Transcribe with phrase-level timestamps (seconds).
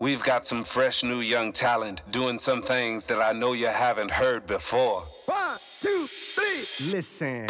[0.00, 4.12] We've got some fresh new young talent doing some things that I know you haven't
[4.12, 5.02] heard before.
[5.26, 7.44] One, two, three, listen.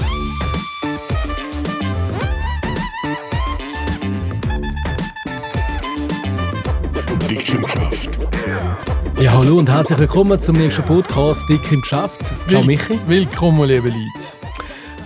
[9.20, 12.32] Ja, hallo und herzlich willkommen zum nächsten Podcast Dick im Geschäft.
[12.48, 12.98] Ciao Michi.
[13.06, 14.38] Willkommen, liebe Leute.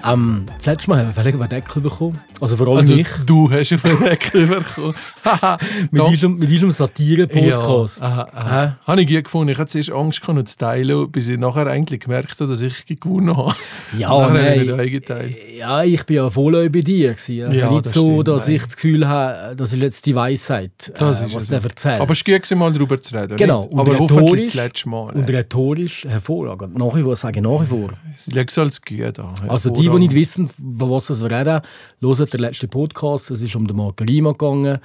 [0.07, 2.21] Ähm, das letzte Mal haben wir vielleicht einen Deckel bekommen.
[2.43, 3.07] Also vor allem Also, ich.
[3.25, 4.95] du hast einen Deckel bekommen.
[5.93, 8.01] Mit unserem, mit unserem Satire-Podcast.
[8.01, 8.77] Ja, aha, aha.
[8.85, 9.53] Habe ich gut gefunden.
[9.53, 12.85] Ich hatte zuerst Angst gehabt, zu teilen, bis ich nachher eigentlich gemerkt habe, dass ich
[12.87, 13.55] gewonnen habe.
[13.97, 14.33] Ja, ich
[14.67, 14.81] nein.
[14.81, 15.37] eingeteilt.
[15.57, 17.13] Ja, ich bin ja voll bei dir.
[17.15, 17.37] Gewesen.
[17.37, 18.57] Ja, Ja, nicht das so, stimmt, dass nein.
[18.57, 21.65] ich das Gefühl habe, das ist jetzt die Weisheit, Das äh, was nicht.
[21.65, 22.01] erzählt.
[22.01, 23.37] Aber es ist gut, mal darüber zu reden.
[23.37, 23.73] Genau, Nicht?
[23.73, 25.13] und Aber hoffentlich das letzte Mal.
[25.13, 26.77] Und rhetorisch hervorragend.
[26.77, 27.91] Nach wie vor sage ich nach wie vor.
[28.19, 29.33] Ich lege es als gut an.
[29.49, 31.61] Also die, die nicht wissen, von was wir reden,
[32.01, 33.31] hören den letzten Podcast.
[33.31, 34.79] Es ist um den Marc Rima gegangen,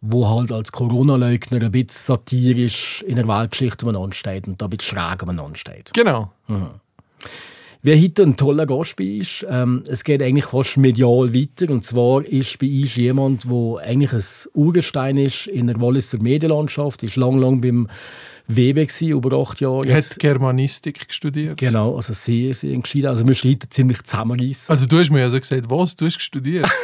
[0.00, 4.70] wo halt als Corona-Leugner ein bisschen satirisch in der Weltgeschichte umeinander steht und da ein
[4.70, 5.92] bisschen schräg umeinander steht.
[5.94, 6.30] Genau.
[7.86, 11.70] Wer heute ein toller Gast bei ist, ähm, es geht eigentlich fast medial weiter.
[11.70, 17.02] Und zwar ist bei uns jemand, der eigentlich ein Urgestein ist in der Walliser Medienlandschaft.
[17.02, 17.86] ist lang, lang beim
[18.46, 19.86] WB gewesen, über acht Jahre.
[19.86, 21.58] Er hat Germanistik studiert.
[21.58, 23.08] genau, also sehr, sehr geschieden.
[23.08, 24.70] Also wir heute ziemlich zusammenreißen.
[24.70, 26.66] Also du hast mir ja so gesagt, was, du hast studiert?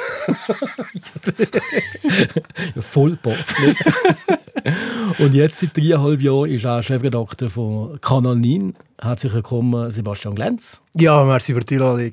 [2.76, 3.54] Ja, voll baff.
[5.18, 8.74] Und jetzt seit dreieinhalb Jahren ist er Chefredakteur von Kanal 9.
[9.02, 10.82] Herzlich willkommen, Sebastian Glenz.
[10.94, 12.10] Ja, merci für die Einladung.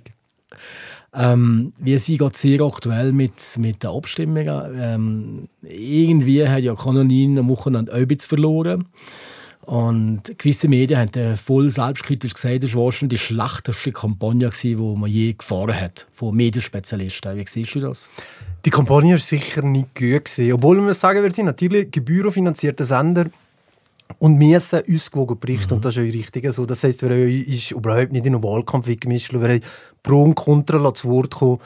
[1.13, 4.71] Ähm, wir sind gerade sehr aktuell mit, mit den Abstimmungen.
[4.73, 8.87] Ähm, irgendwie hat ja 9 am Wochenende bisschen verloren.
[9.65, 15.11] Und gewisse Medien haben voll selbstkritisch gesagt, das war wahrscheinlich die schlechteste Kampagne, die man
[15.11, 17.35] je gefahren hat, von Medienspezialisten.
[17.35, 18.09] Wie siehst du das?
[18.63, 20.23] Die Kampagne war sicher nicht gut.
[20.23, 20.53] Gewesen.
[20.53, 23.25] Obwohl man sagen wir sind natürlich gebührenfinanzierte Sender
[24.19, 25.73] und müssen ausgewogen berichten.
[25.73, 26.65] Und das ist auch richtig so.
[26.65, 29.33] Das heisst, wir haben uns überhaupt nicht in einen Wahlkampf gemischt.
[29.33, 29.61] Wir haben
[30.03, 31.59] Pro und Contra zu Wort kommen.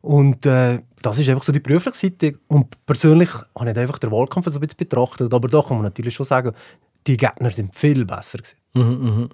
[0.00, 2.38] Und äh, das ist einfach so die berufliche Seite.
[2.48, 5.32] Und persönlich habe ich einfach den Wahlkampf so ein bisschen betrachtet.
[5.32, 6.52] Aber da kann man natürlich schon sagen,
[7.06, 8.38] die Gegner sind viel besser.
[8.38, 9.30] Gewesen.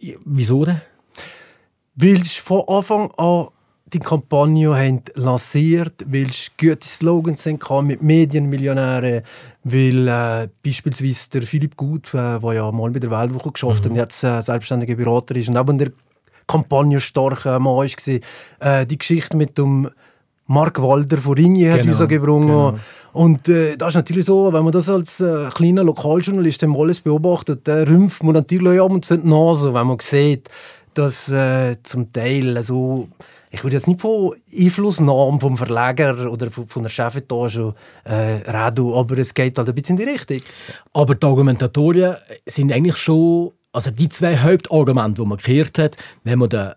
[0.00, 0.80] Ja, Wieso denn?
[1.94, 3.48] Weil sie von Anfang an
[3.92, 9.22] die Kampagne haben lanciert, weil sie gute Slogans hatten mit Medienmillionären,
[9.64, 13.90] weil äh, beispielsweise der Philipp Gut, äh, der ja mal bei der Weltwoche geschafft hat
[13.90, 15.92] und jetzt äh, selbstständiger Berater ist und eben der
[16.46, 17.84] Kampagne stark äh, Mann war,
[18.80, 19.88] äh, die Geschichte mit dem
[20.46, 22.48] Mark Walder von Ringi hat Genau, uns gebrungen.
[22.48, 22.74] genau.
[23.12, 27.60] Und äh, das ist natürlich so, wenn man das als äh, kleiner Lokaljournalist alles beobachtet,
[27.68, 30.48] dann rümpft man natürlich ab und zu die Nase, wenn man sieht,
[30.94, 33.08] dass äh, zum Teil so,
[33.52, 37.74] ich würde jetzt nicht von Einflussnahmen vom Verleger oder von, der Chefetage
[38.04, 38.14] äh,
[38.50, 40.38] reden, aber es geht halt ein bisschen in die Richtung.
[40.94, 46.38] Aber die Argumentatorien sind eigentlich schon, also die zwei Hauptargumente, die man gehört hat, wenn
[46.38, 46.72] man den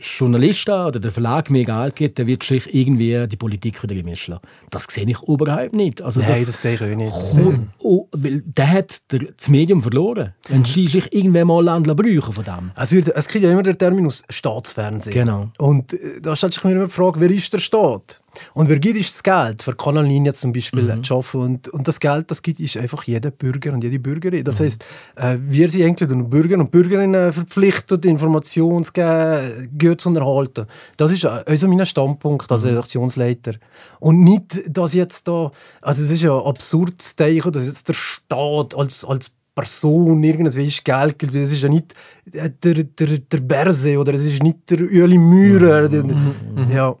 [0.00, 4.30] Journalisten oder den Verlag mehr Geld gibt, dann wird sich irgendwie die Politik wieder gemischt.
[4.70, 6.02] Das sehe ich überhaupt nicht.
[6.02, 7.12] Also Nein, das sehe ich auch nicht.
[7.12, 10.34] Komm, oh, weil der hat der, das Medium verloren.
[10.48, 12.70] Wenn sie sich irgendwann mal Ländler brauchen von dem.
[12.76, 15.14] Es, wird, es gibt ja immer den Terminus Staatsfernsehen.
[15.14, 15.50] Genau.
[15.58, 18.20] Und äh, da stellt sich mir immer die Frage, wer ist der Staat?
[18.54, 21.04] Und wer gibt das Geld, für Kanal 9 jetzt zum Beispiel Mhm.
[21.04, 21.38] zu arbeiten?
[21.38, 24.40] Und, und das Geld, das gibt ist einfach jeder Bürger und jede Bürgerin.
[24.40, 24.44] Mhm.
[24.44, 24.84] Das heisst,
[25.16, 30.66] äh, wir sind eigentlich den Bürger und Bürgerinnen verpflichtet, Informationen zu geben, gut zu unterhalten.
[30.96, 32.54] Das ist äh, also mein Standpunkt Mhm.
[32.54, 33.54] als Redaktionsleiter.
[34.00, 35.50] Und nicht, dass jetzt da,
[35.82, 40.66] also es ist ja absurd zu denken, dass jetzt der Staat als, als Person irgendwie
[40.66, 41.34] ist Geld gilt.
[41.34, 41.94] Es ist ja nicht
[42.32, 45.88] äh, der, der, der Berse oder es ist nicht der Ueli Maurer.
[45.88, 46.70] Mhm.
[46.74, 46.94] Ja.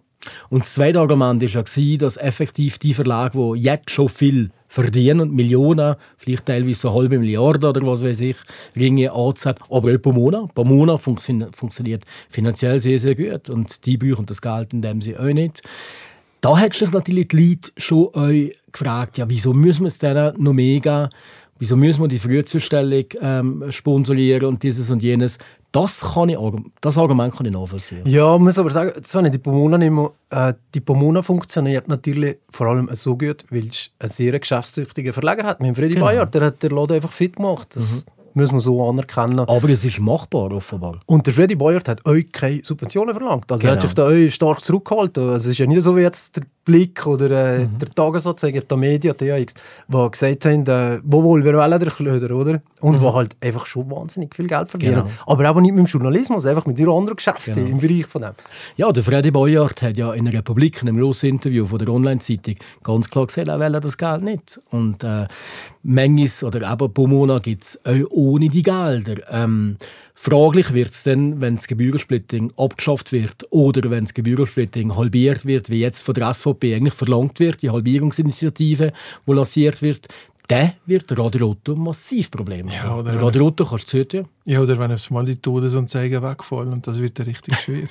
[0.48, 5.20] Und das zweite Argument war ja, dass effektiv die Verlage, die jetzt schon viel verdienen
[5.20, 8.36] und Millionen, vielleicht teilweise so halbe Milliarde oder was weiß ich,
[8.76, 10.48] Ringe anzahlen, aber auch.
[10.54, 15.00] Pro Monat funktio funktioniert finanziell sehr, sehr gut und die brauchen das Geld in dem
[15.00, 15.62] sie auch nicht.
[16.40, 20.34] Da hat sich natürlich die Leute schon euch gefragt, ja, wieso müssen wir es denen
[20.38, 21.08] noch mehr geben?
[21.58, 25.38] Wieso müssen wir die Frühzustellung ähm, sponsorieren und dieses und jenes?
[25.80, 26.38] Das, kann ich,
[26.80, 28.02] das Argument kann ich nachvollziehen.
[28.04, 28.92] Ja, man muss aber sagen,
[29.26, 30.10] ich die Pomona mehr.
[30.30, 35.44] Äh, die Pomona funktioniert natürlich vor allem so gut, weil es einen sehr geschäftstüchtigen Verleger
[35.44, 35.60] hat.
[35.60, 36.06] Mit dem Freddy Genau.
[36.06, 37.68] Bayard, der hat den Laden einfach fit gemacht.
[37.74, 39.40] Das muss man so anerkennen.
[39.40, 41.00] Aber es ist machbar, offenbar.
[41.06, 43.50] Und der Freddy Bayard hat euch keine Subventionen verlangt.
[43.50, 43.86] Also er hat Genau.
[43.88, 45.22] sich da euch stark zurückgehalten.
[45.24, 47.30] Also es ist ja nicht so wie jetzt der Blick oder
[47.60, 49.54] äh, der Tagesanzeiger, der Media, der AX,
[49.88, 52.60] die gesagt haben, äh, wo wohl, wir wollen der Klöder, oder?
[52.80, 55.04] Und wo halt einfach schon wahnsinnig viel Geld verdienen.
[55.04, 55.08] Genau.
[55.26, 57.68] Aber auch nicht mit dem Journalismus, einfach mit ihren anderen Geschäften Genau.
[57.68, 58.32] im Bereich von dem.
[58.76, 62.56] Ja, der Freddy Boyard hat ja in der Republik, in einem Interview von der Online-Zeitung,
[62.82, 64.60] ganz klar gesagt, er will das Geld nicht.
[64.70, 65.28] Und äh,
[65.84, 69.14] manchmal oder eben pro Monat gibt es auch ohne die Gelder.
[69.30, 69.76] Ähm,
[70.18, 75.70] fraglich wird es dann, wenn das Gebührensplitting abgeschafft wird oder wenn das Gebührensplitting halbiert wird,
[75.70, 78.92] wie jetzt von der SVP eigentlich verlangt wird, die Halbierungsinitiative,
[79.26, 80.08] die lanciert wird,
[80.48, 83.00] dann wird Radio Otto massiv Probleme Ja, haben.
[83.00, 84.60] oder Radio Otto kannst du heute ja.
[84.60, 87.88] Oder wenn auf mal die Todesanzeigen wegfallen und das wird dann richtig schwer.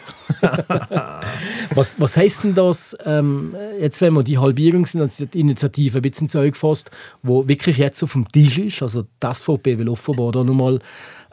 [1.74, 6.92] Was, was heisst denn das, ähm, jetzt wenn man die Halbierungsinitiative ein bisschen Zeug fasst,
[7.24, 10.80] wo wirklich jetzt auf dem Tisch ist, also das SVP will offenbar da nochmal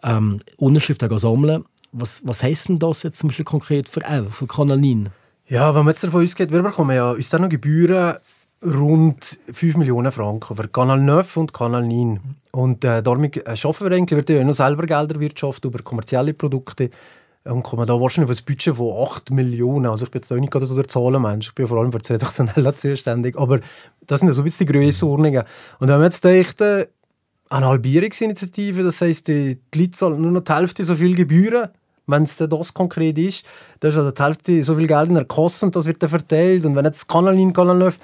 [0.03, 4.47] ähm, Unterschriften sammeln, was, was heisst denn das jetzt zum Beispiel konkret für, äh, für
[4.47, 5.11] Kanal 9?
[5.47, 8.17] Ja, wenn man jetzt davon ausgeht, wir bekommen ja uns dann noch Gebühren
[8.65, 12.21] rund 5 Millionen Franken für Kanal 9 und Kanal 9.
[12.53, 16.33] Und äh, damit äh, schaffen wir eigentlich, wir ja noch selber Gelder wirtschaften über kommerzielle
[16.33, 16.91] Produkte
[17.45, 19.87] und kommen da wahrscheinlich auf ein Budget von 8 Millionen.
[19.87, 22.11] Also ich bin jetzt nicht gerade so der Zahlenmensch, ich bin vor allem für das
[22.11, 23.61] Redaktionelle zuständig, aber
[24.07, 25.43] das sind ja so ein bisschen die Grössenordnungen.
[25.81, 26.87] Und wenn man jetzt denkt, äh,
[27.53, 31.69] eine Halbierungsinitiative, das heisst, die, Leute zahlen nur noch die Hälfte so viel Gebühren,
[32.07, 33.45] wenn es das konkret ist.
[33.81, 36.11] Da ist also die Hälfte so viel Geld in der Kasse und das wird dann
[36.11, 36.65] verteilt.
[36.65, 38.01] Und wenn jetzt Kanal in Kanal läuft,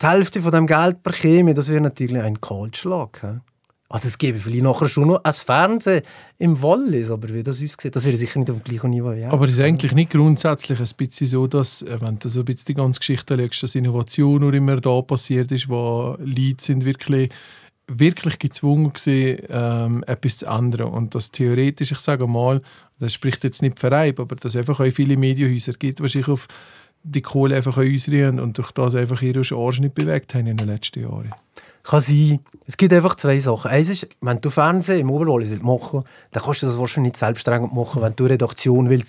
[0.00, 3.22] die Hälfte von dem Geld bekäme, das wäre natürlich ein Kahlschlag.
[3.22, 3.40] hä?
[3.88, 6.02] Also es gäbe vielleicht nachher schon noch ein Fernsehen
[6.38, 9.12] im Wallis, aber wie das aussieht, das wäre sicher nicht auf dem gleichen Niveau.
[9.12, 9.30] Ja.
[9.30, 12.46] Aber es ist eigentlich nicht grundsätzlich ein bisschen so, dass, äh, wenn du so ein
[12.46, 16.84] bisschen die ganze Geschichte schaust, dass Innovation nur immer da passiert ist, wo Leute sind
[16.84, 17.30] wirklich,
[17.88, 20.88] wirklich gezwungen gewesen, ähm, etwas zu ändern.
[20.88, 22.60] Und das theoretisch, ich sage mal,
[22.98, 26.08] das spricht jetzt nicht für Reib, aber dass es einfach auch viele Medienhäuser gibt, die
[26.08, 26.48] sich auf
[27.02, 30.66] die Kohle einfach ausrühren und durch das einfach ihre Charge nicht bewegt haben in den
[30.66, 31.30] letzten Jahren.
[31.84, 32.40] Kann sein.
[32.66, 33.70] Es gibt einfach zwei Sachen.
[33.70, 37.18] Eins ist, wenn du Fernsehen im Oberwallis willst machen dann kannst du das wahrscheinlich nicht
[37.18, 39.06] selbstständig machen, wenn du Redaktion willst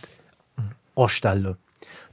[0.95, 1.57] anstellen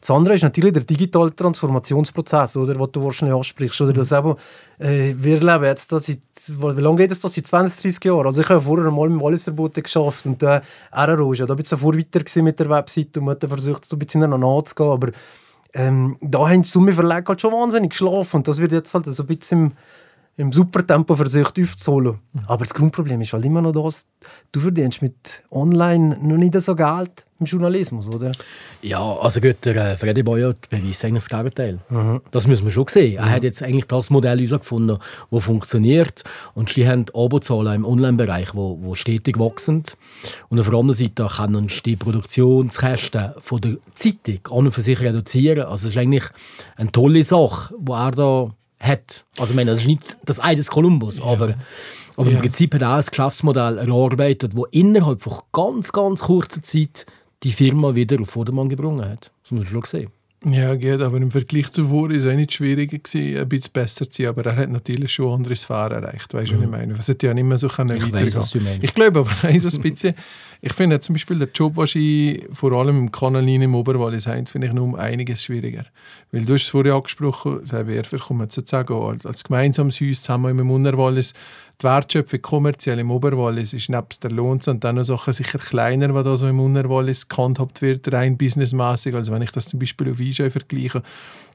[0.05, 3.81] Das andere ist natürlich der digitale Transformationsprozess, oder, den du wahrscheinlich ansprichst.
[3.81, 4.35] Oder das eben,
[4.79, 7.31] äh, wir leben jetzt da seit, wie lange geht es da?
[7.31, 8.27] Seit 20, 30 Jahren.
[8.27, 10.61] Also ich habe vorher mal im Walliserboten geschafft und äh,
[10.93, 13.45] RRO ist ja da ein bisschen davor weiter gewesen mit der Webseite und man hat
[13.45, 15.09] dann versucht, so ein bisschen nachzugehen, aber
[15.73, 19.07] ähm, da haben die Summe Verlag halt schon wahnsinnig geschlafen und das wird jetzt halt
[19.07, 19.73] so ein bisschen
[20.37, 22.19] im, Supertempo versucht aufzuholen.
[22.47, 24.07] Aber das Grundproblem ist halt immer noch das,
[24.53, 28.33] du verdienst mit online noch nicht so Geld im Journalismus, oder?
[28.83, 31.79] Ja, also gut, der äh, Freddy Boyard beweist eigentlich das Gegenteil.
[32.31, 33.17] Das müssen wir schon sehen.
[33.17, 34.99] Er hat jetzt eigentlich das Modell herausgefunden,
[35.31, 36.25] das funktioniert.
[36.55, 39.83] Und sie haben Abozahlen im Online-Bereich, wo, wo stetig wachsen.
[40.49, 45.01] Und auf der anderen Seite können die Produktionskosten von der Zeitung an und für sich
[45.01, 45.67] reduzieren.
[45.67, 46.25] Also es ist eigentlich
[46.77, 48.51] eine tolle Sache, die er da
[48.81, 49.25] hat.
[49.39, 51.55] Also ich meine, das ist nicht das Ei des Kolumbus, aber,
[52.17, 56.63] aber im Prinzip hat er auch ein Geschäftsmodell erarbeitet, das innerhalb von ganz, ganz kurzer
[56.63, 57.07] Zeit
[57.43, 59.33] die Firma wieder auf Vordermann gebracht hat.
[59.43, 60.11] Das muss man schon sehen.
[60.47, 64.11] Ja, geht, aber im Vergleich zuvor war es auch nicht schwieriger, gewesen, ein bisschen besser
[64.11, 64.29] zu sein.
[64.29, 66.35] Aber er hat natürlich schon andere Sphären erreicht.
[66.35, 66.93] Weißt du, was ich meine?
[66.99, 68.35] Es hätte ja nicht mehr so können Ich weitergehen.
[68.35, 68.85] was du meinst.
[68.85, 70.15] Ich glaube aber eins ein bisschen.
[70.67, 74.47] Ich finde zum Beispiel der Job, was ich vor allem im Kanalin im Oberwallis habe,
[74.47, 75.85] finde ich noch um einiges schwieriger.
[76.33, 80.71] Weil du hast es vorher angesprochen, eher kommen sozusagen als, als gemeinsames Haus zusammen im
[80.71, 81.35] Unterwallis.
[81.79, 86.15] Die Wertschöpfung kommerziell im Oberwallis ist nebst der Lohns und dann noch Sachen sicher kleiner,
[86.15, 89.15] was da so im Unterwallis gehandhabt wird, rein businessmäßig.
[89.15, 91.03] Also wenn ich das zum Beispiel auf Einschau vergleiche.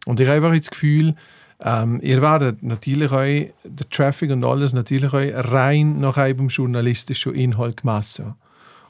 [0.05, 1.15] Und ich habe einfach das Gefühl,
[1.61, 7.33] ähm, ihr werdet natürlich auch der Traffic und alles natürlich auch rein nach einem journalistischen
[7.33, 8.35] Inhalt gemessen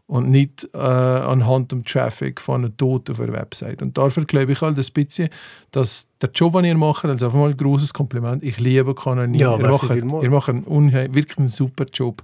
[0.10, 3.84] und nicht äh, anhand dem Traffic von einem Toten auf einer Website.
[3.84, 5.30] Und dafür glaube ich halt ein bisschen,
[5.70, 9.34] dass der Job, den ihr macht, also einfach mal ein großes Kompliment, ich liebe Kanal
[9.36, 12.22] Ja, ihr, macht, ihr macht einen unheim- wirklich einen super Job.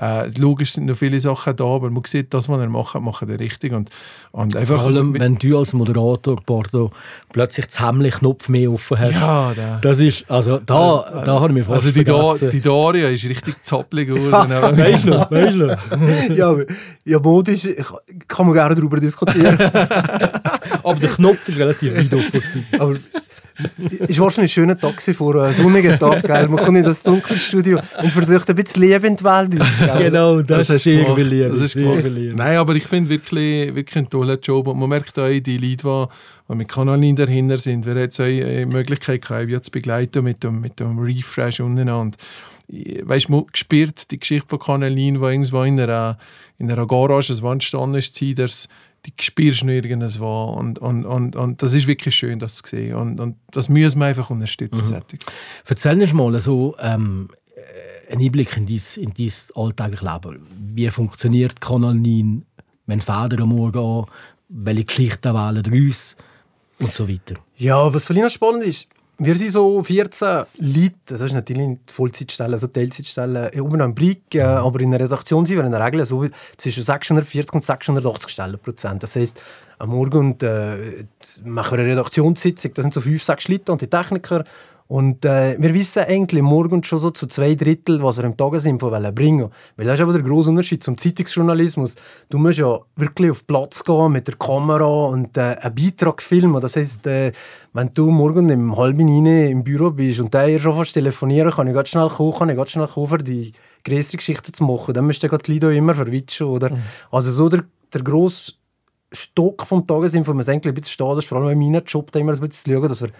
[0.00, 3.22] Äh, logisch sind noch viele Sachen da, aber man sieht, das, was er macht, macht
[3.28, 3.72] er richtig.
[3.72, 3.90] Und,
[4.30, 6.92] und einfach, Vor allem, wenn du als Moderator, Porto,
[7.32, 9.14] plötzlich das Hemmlich-Knopf mehr offen hast.
[9.14, 12.60] ja, der, Das ist, also da, da habe ich mich fast also die, da, die
[12.60, 14.50] Daria ist richtig zappelig geworden.
[14.78, 15.30] Weißt du noch?
[15.32, 16.36] Weißt du noch?
[16.36, 16.66] ja, aber-
[17.04, 17.66] ja, modisch
[18.28, 19.58] kann man gerne darüber diskutieren.
[20.84, 22.30] Aber der Knopf war relativ weit offen.
[22.32, 22.66] gewesen.
[22.78, 22.94] aber
[24.06, 26.22] ist wahrscheinlich ein schöner Tag vor einem sonnigen Tag.
[26.22, 26.48] Gell?
[26.48, 29.98] Man kommt in das dunkle Studio und versucht ein bisschen Leben in die Welt gell?
[29.98, 31.16] Genau, das, ist hast sehr gemacht.
[31.16, 31.54] beliebt.
[31.54, 32.02] Das ist gemacht.
[32.02, 32.36] beliebt.
[32.36, 34.66] Nein, aber ich finde wirklich, wirklich einen tollen Job.
[34.68, 36.06] Und man merkt auch, die Leute, die,
[36.48, 40.44] die mit Kanalin dahinter sind, wir haben jetzt auch die Möglichkeit gehabt, zu begleiten mit
[40.44, 42.16] dem, mit dem Refresh untereinander.
[42.68, 46.18] Weißt du, man spürt die Geschichte von Kanalin, die irgendwo in einer,
[46.58, 48.68] in einer Garage, das Wand gestanden ist, dass
[49.08, 50.44] die spürst du nirgends wo.
[50.44, 52.94] Und, und, und, und das ist wirklich schön, das zu sehen.
[52.94, 54.84] Und, und das müssen wir einfach unterstützen.
[54.84, 55.18] Mhm.
[55.66, 57.28] Erzähl uns mal so ähm,
[58.10, 60.46] einen Einblick in dein, in dein alltägliches Leben.
[60.74, 62.44] Wie funktioniert Kanal 9,
[62.86, 64.04] wenn Väter am Morgen an,
[64.48, 66.16] welche Geschichten wählen uns
[66.78, 67.34] und so weiter?
[67.56, 68.88] Ja, was für mich spannend ist,
[69.20, 74.34] wir sind so 14 Leute, das ist natürlich nicht Vollzeitstellen, also Teilzeitstellen, oben am Blick,
[74.36, 76.24] äh, aber in der Redaktion sind wir in der Regel so
[76.56, 79.02] zwischen 640 und 680 Stellen Prozent.
[79.02, 79.40] Das heisst,
[79.80, 81.04] am Morgen und, äh,
[81.44, 84.44] machen wir eine Redaktionssitzung, das sind so fünf, sechs Leute und die Techniker
[84.88, 88.90] und äh, wir wissen eigentlich morgen schon so zu zwei Drittel, was wir im Tagesinfo
[89.12, 89.52] bringen wollen.
[89.76, 91.94] Weil das ist aber der grosse Unterschied zum Zeitungsjournalismus.
[92.30, 96.58] Du musst ja wirklich auf Platz gehen mit der Kamera und äh, einen Beitrag filmen.
[96.62, 97.32] Das heisst, äh,
[97.74, 101.66] wenn du morgen im halben Ine im Büro bist und der schon fast telefonieren, kann
[101.66, 103.52] ich ganz schnell kommen, kann ich ganz schnell kommen, für die
[103.84, 104.94] größere Geschichte zu machen.
[104.94, 106.70] Dann müsst ihr die Leute immer verwitschen, oder?
[106.70, 106.82] Mhm.
[107.10, 108.52] Also so der, der grosse
[109.12, 112.12] Stock vom Tagesinfo, man eigentlich ein bisschen stehen, das ist vor allem in meinem Job,
[112.12, 113.10] da immer ein bisschen zu schauen, dass wir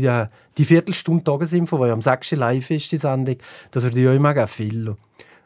[0.00, 2.32] ja, die Viertelstunde Tagesinfo, die am 6.
[2.32, 3.36] live ist, die Sendung,
[3.70, 4.96] dass wir die auch immer viel.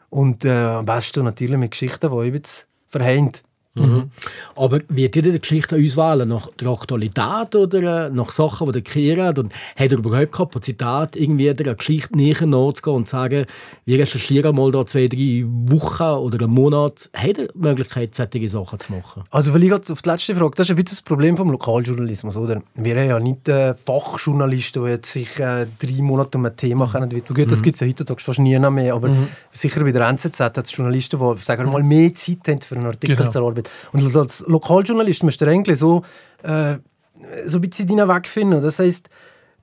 [0.09, 3.43] Und äh, am besten natürlich mit Geschichten, die jetzt verheint.
[3.73, 4.11] Mhm.
[4.55, 9.39] Aber wird ihr die Geschichte auswählen nach der Aktualität oder äh, nach Sachen, die kreiert?
[9.39, 13.45] Und hat ihr überhaupt Kapazität, irgendwie eine Geschichte näher nachzugehen und zu sagen,
[13.85, 17.09] wir recherchieren mal da zwei, drei Wochen oder einen Monat?
[17.13, 19.23] Hat ihr die Möglichkeit, solche Sachen zu machen?
[19.29, 22.35] Also, weil ich auf die letzte Frage, das ist ein bisschen das Problem vom Lokaljournalismus,
[22.35, 22.61] oder?
[22.75, 27.09] Wir haben ja nicht äh, Fachjournalisten, die sich äh, drei Monate um ein Thema kennen.
[27.09, 27.63] Gut, das mhm.
[27.63, 29.29] gibt es ja heutzutage fast nie mehr, aber mhm.
[29.53, 32.75] sicher bei der NZZ hat es Journalisten, die, sagen wir mal, mehr Zeit haben für
[32.75, 33.29] einen Artikel genau.
[33.29, 34.03] zu erarbeiten Arbeit.
[34.03, 36.03] Und als Lokaljournalist musst du eigentlich so,
[36.43, 36.77] äh,
[37.45, 38.61] so ein bisschen deinen Weg finden.
[38.61, 39.09] Das heisst,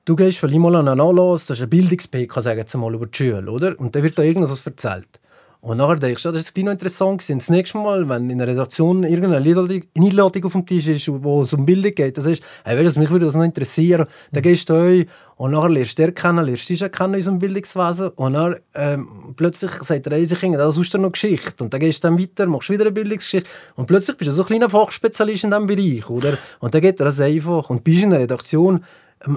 [0.05, 3.17] du gehst vielleicht mal an einen Anlass, das ist ein Bildungs-PK, sagen mal, über die
[3.17, 3.78] Schule, oder?
[3.78, 5.21] Und da wird da irgendwas erzählt.
[5.61, 7.41] Und nachher denkst du, das ist noch interessant gewesen.
[7.41, 11.53] Das nächste Mal, wenn in der Redaktion irgendeine Einladung auf dem Tisch ist, wo es
[11.53, 14.07] um Bilder geht, sagst du, hey, mich würde das noch interessieren.
[14.31, 17.19] Dann gehst du euch und nachher lernst du den kennen, lernst du dich kennen in
[17.19, 21.65] unserem Bildungswesen und dann ähm, plötzlich sagt er, hey, sich das ist noch Geschichte.
[21.65, 24.43] Und dann gehst du dann weiter, machst wieder eine Bildungsgeschichte und plötzlich bist du so
[24.43, 26.38] ein kleiner Fachspezialist in diesem Bereich, oder?
[26.61, 27.69] Und dann geht das einfach.
[27.69, 28.85] Und bist in der Redaktion,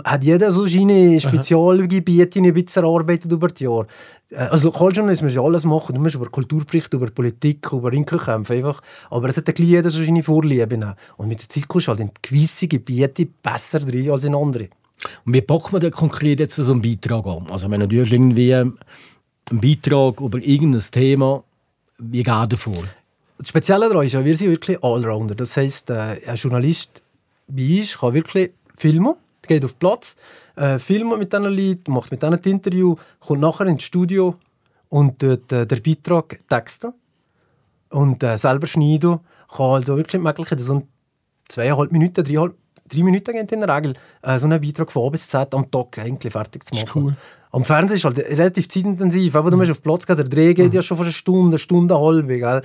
[0.03, 3.87] hat jeder so seine Spezialgebiete ein bisschen erarbeitet über die Jahre.
[4.29, 5.95] Äh, also Lokaljournalismus ist ja alles machen.
[5.95, 8.57] Du musst über Kulturberichte, über Politik, über Inkel kämpfen.
[8.57, 8.81] Einfach.
[9.09, 10.85] Aber es hat ein jeder so seine Vorlieben.
[11.17, 14.69] Und mit der Zeit kommst du halt in gewisse Gebiete besser rein als in andere.
[15.25, 17.47] Und wie packt man denn konkret jetzt so einen Beitrag an?
[17.49, 18.77] Also wenn du irgendwie einen
[19.51, 21.43] Beitrag über irgendein Thema,
[21.97, 22.83] wie geht der vor?
[23.39, 25.33] Das Spezielle daran ist ja, wir sind wirklich Allrounder.
[25.33, 27.01] Das heisst, äh, ein Journalist
[27.53, 29.15] wie ich kann wirklich filmen
[29.51, 30.15] geht auf Platz,
[30.55, 34.35] äh, filmt mit diesen Leuten, macht mit denen ein Interview, kommt nachher ins Studio
[34.89, 36.93] und tut äh, den Beitrag texten
[37.89, 39.19] und äh, selber schneiden.
[39.53, 40.83] Kann also wirklich die Möglichkeit, so
[41.49, 42.55] zweieinhalb Minuten, dreieinhalb,
[42.87, 45.97] drei Minuten in der Regel, äh, so einen Beitrag von A bis Z am Tag
[45.99, 47.03] eigentlich fertig zu machen.
[47.03, 47.15] Cool.
[47.53, 50.69] Am Fernsehen ist halt relativ zeitintensiv, aber du musst auf Platz gehen, der Dreh geht
[50.69, 50.75] mhm.
[50.75, 52.61] ja schon vor einer Stunde, eine Stunde, eine halbe, gell?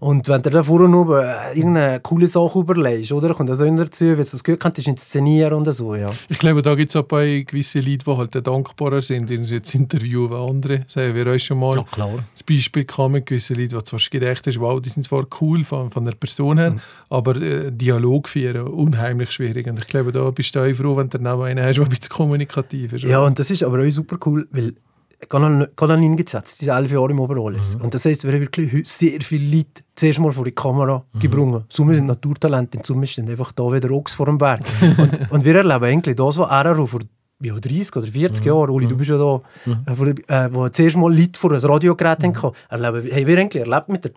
[0.00, 3.34] Und wenn du da vorne noch äh, irgendeine coole Sache überlegst, oder?
[3.34, 6.12] Kommt das auch dazu, wenn du das Glück hast, inszenieren und so, ja.
[6.28, 9.74] Ich glaube, da gibt es auch bei gewissen Leuten, die halt dankbarer sind, die jetzt
[9.74, 10.80] interviewen wie andere.
[10.86, 12.10] Sagen wir euch schon mal ja, klar.
[12.32, 15.64] das Beispiel kam mit gewissen Leuten, die zwar gedacht hast, wow, die sind zwar cool
[15.64, 16.80] von, von der Person her, mhm.
[17.10, 19.66] aber äh, Dialog führen, unheimlich schwierig.
[19.66, 21.90] Und ich glaube, da bist du auch froh, wenn du dann einen hast, der ein
[21.90, 23.02] bisschen kommunikativ ist.
[23.02, 24.74] Ja, und das ist aber auch super cool, weil
[25.26, 27.76] Kanalin gesetzt, diese elf Jahre im Oberolles.
[27.76, 27.84] Mhm.
[27.84, 31.18] Und das heisst, wir haben wirklich sehr viele Leute zuerst mal vor die Kamera mhm.
[31.18, 31.64] gebrungen.
[31.68, 34.60] Some sind Naturtalente, und some sind einfach da wie der Ochs vor dem Berg.
[34.98, 37.00] und, und wir erleben eigentlich das, was er vor
[37.40, 38.46] ja, 30 oder 40 mhm.
[38.46, 38.98] Jahren, Uli, du mhm.
[38.98, 39.72] bist ja da, mhm.
[39.86, 42.34] äh, wo, äh, wo zuerst mal Leute vor ein Radiogerät mhm.
[42.34, 44.12] hatten, erleben, haben wir eigentlich erlebt mit der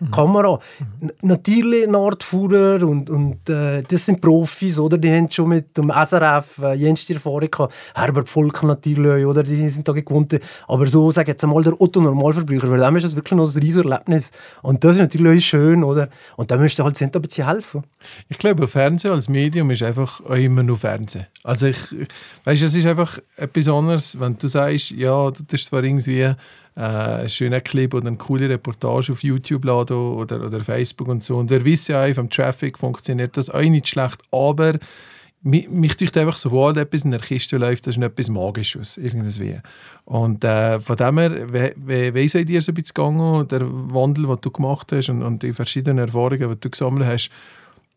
[0.00, 0.10] mhm.
[0.10, 0.58] Kamera.
[1.00, 1.10] Mhm.
[1.22, 4.98] Natürlich Nordfuhrer und, und äh, das sind Profis, oder?
[4.98, 7.74] Die haben schon mit dem SRF äh, jenste Erfahrung gehabt.
[7.94, 9.42] Herbert Volk natürlich, oder?
[9.42, 10.38] Die sind da gewohnt.
[10.66, 13.84] Aber so, sag jetzt einmal, der Otto-Normalverbraucher, für den ist das wirklich noch ein riesiges
[13.84, 14.30] Erlebnis.
[14.62, 16.08] Und das ist natürlich schön, oder?
[16.36, 17.84] Und da müsste halt ein bisschen helfen.
[18.28, 21.26] Ich glaube, Fernsehen als Medium ist einfach auch immer nur Fernsehen.
[21.44, 21.78] Also ich,
[22.44, 26.34] weißt, es ist einfach etwas anderes, wenn du sagst, ja, das ist zwar irgendwie
[26.76, 31.22] äh, einen schönen Clip oder eine coole Reportage auf YouTube laden oder, oder Facebook und
[31.22, 31.36] so.
[31.36, 34.78] Und wir wissen ja, vom Traffic funktioniert das auch nicht schlecht, aber
[35.42, 39.58] mich, mich tut einfach, sobald etwas in der Kiste läuft, das ist etwas Magisches, irgendwie.
[40.04, 43.62] Und äh, von dem her, wie, wie, wie ist dir so ein bisschen gegangen, der
[43.62, 47.30] Wandel, den du gemacht hast und, und die verschiedenen Erfahrungen, die du gesammelt hast,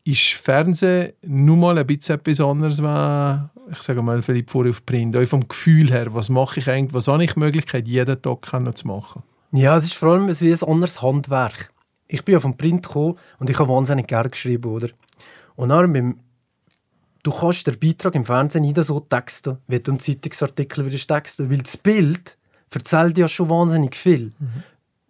[0.06, 4.86] ist Fernsehen nun mal ein bisschen etwas anderes, als ich sage mal, vielleicht vorher auf
[4.86, 5.16] Print.
[5.16, 8.46] Auch vom Gefühl her, was mache ich eigentlich, was habe ich die Möglichkeit, jeden Tag
[8.76, 9.24] zu machen?
[9.52, 11.72] Ja, es ist vor allem wie ein anderes Handwerk.
[12.08, 14.90] ich bin ja vom Print gekommen und ich habe wahnsinnig gerne geschrieben, oder?
[15.56, 16.20] Und dann beim,
[17.24, 21.50] du kannst den Beitrag im Fernsehen nicht so texten, wie du einen Zeitungsartikel würdest texten,
[21.50, 22.38] weil das Bild
[22.74, 24.34] erzählt ja schon wahnsinnig viel.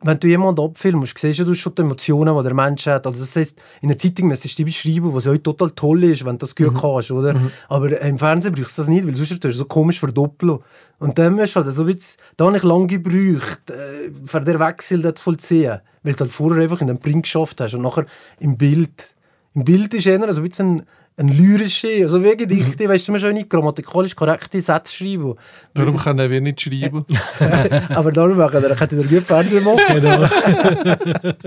[0.06, 3.08] Wenn du jemanden abfilmst, siehst du schon die Emotionen, die der Mensch hat.
[3.08, 6.26] Also das heisst, in der Zeitung müsstest du die beschreiben, was ja total toll ist,
[6.26, 7.34] wenn du das gut kannst, oder?
[7.70, 10.60] Aber im Fernsehen brauchst du das nicht, weil sonst tust du so komisch verdoppeln.
[11.00, 14.60] Und dann musst du halt so bisschen, da habe ich lange gebraucht, äh, für den
[14.60, 15.80] Wechsel das zu vollziehen.
[16.04, 18.06] Weil du halt vorher einfach in den Print geschafft hast und nachher
[18.40, 19.16] im Bild.
[19.56, 20.84] Im Bild ist eher so ein bisschen
[21.18, 25.36] ein, lyrische, also wie Gedichte, weißt du, man schon nicht grammatikalisch korrekte Sätze schreiben.
[25.74, 27.06] Darum kann er nicht schreiben.
[27.90, 29.80] Aber darum machen wir, könnte ihr gut Fernsehen machen.
[29.94, 30.28] Genau.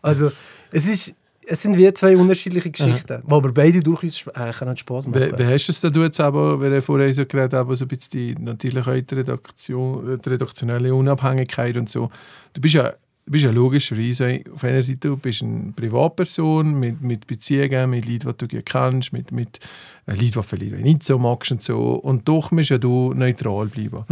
[0.00, 0.30] Also,
[0.70, 5.08] es, ist, es sind wie zwei unterschiedliche Geschichten, die aber beide durchaus äh, können Spaß
[5.08, 5.20] machen.
[5.20, 7.66] Wie, wie hast du es denn du jetzt aber, wenn er vorher so geredet hat,
[7.76, 12.10] so ein bisschen die, natürlich auch die, Redaktion, die redaktionelle Unabhängigkeit und so.
[12.52, 12.94] Du bist ja,
[13.28, 18.06] du bist ja logischerweise auf einer Seite, du bist eine Privatperson mit, mit Beziehungen, mit
[18.06, 19.58] Leuten, die du kennst, mit, mit
[20.06, 21.92] äh, Leuten, die du vielleicht nicht so magst und so.
[21.92, 24.04] Und doch musst ja du neutral bleiben.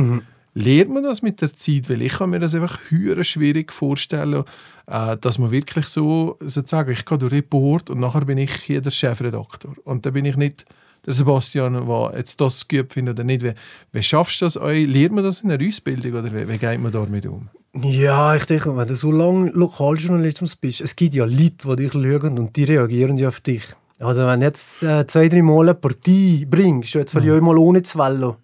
[0.53, 1.89] Lernt man das mit der Zeit?
[1.89, 4.45] Weil ich kann mir das einfach höher schwierig vorstellen,
[4.87, 8.83] äh, dass man wirklich so sozusagen, ich gehe durch Report und nachher bin ich hier
[8.83, 9.77] der Chefredakteur.
[9.85, 10.67] Und dann bin ich nicht
[11.07, 13.43] der Sebastian, der jetzt das gut findet oder nicht.
[13.43, 13.55] Wie,
[13.93, 14.87] wie schaffst du das euch?
[14.87, 17.49] Lernt man das in einer Ausbildung oder wie, wie geht man damit um?
[17.83, 21.93] Ja, ich denke, wenn du so lange Lokaljournalismus bist, es gibt ja Leute, die dich
[21.93, 23.65] schauen und die reagieren ja auf dich.
[23.99, 27.59] Also wenn du jetzt äh, zwei, drei Mal eine Partie bringst, jetzt weil ich mal
[27.59, 28.37] ohne zu ein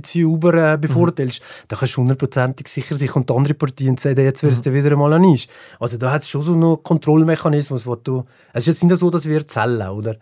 [0.00, 4.00] bisschen über äh, bevorteilst, dann kannst du hundertprozentig sicher sein, kommt die andere Partie und
[4.00, 5.48] sagt, jetzt wirst du wieder einmal an ist.
[5.80, 8.24] Also da hat es schon so einen Kontrollmechanismus, wo du...
[8.52, 10.16] Es ist jetzt nicht so, dass wir zählen, oder?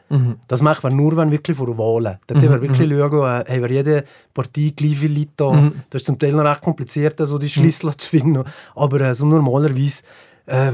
[0.49, 2.19] Das machen wir nur, wenn wirklich vor Wahlen.
[2.27, 2.43] Dann mhm.
[2.43, 5.73] wir wirklich schauen, äh, haben wir jede Partie gleich viele Leute da.
[5.91, 8.45] Das ist zum Teil noch recht kompliziert, so die Schlüssel zu finden.
[8.75, 10.03] Aber äh, so normalerweise...
[10.47, 10.73] Äh,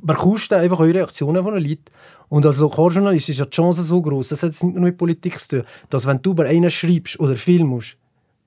[0.00, 1.84] man kostet einfach eure Reaktionen von den Leuten.
[2.28, 4.98] Und als Lokaljournalist ist ja die Chance so groß, das hat jetzt nicht nur mit
[4.98, 7.96] Politik zu tun, dass wenn du über einen schreibst oder filmst,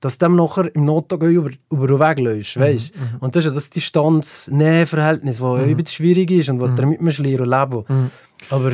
[0.02, 2.92] dass du dem nachher im Nottag über, über den Weg läufst, weißt?
[3.20, 5.70] Und das ist ja das Distanz-Nähe-Verhältnis, das mhm.
[5.70, 8.10] übel schwierig ist und was damit musst du lernen und leben.
[8.50, 8.72] Aber,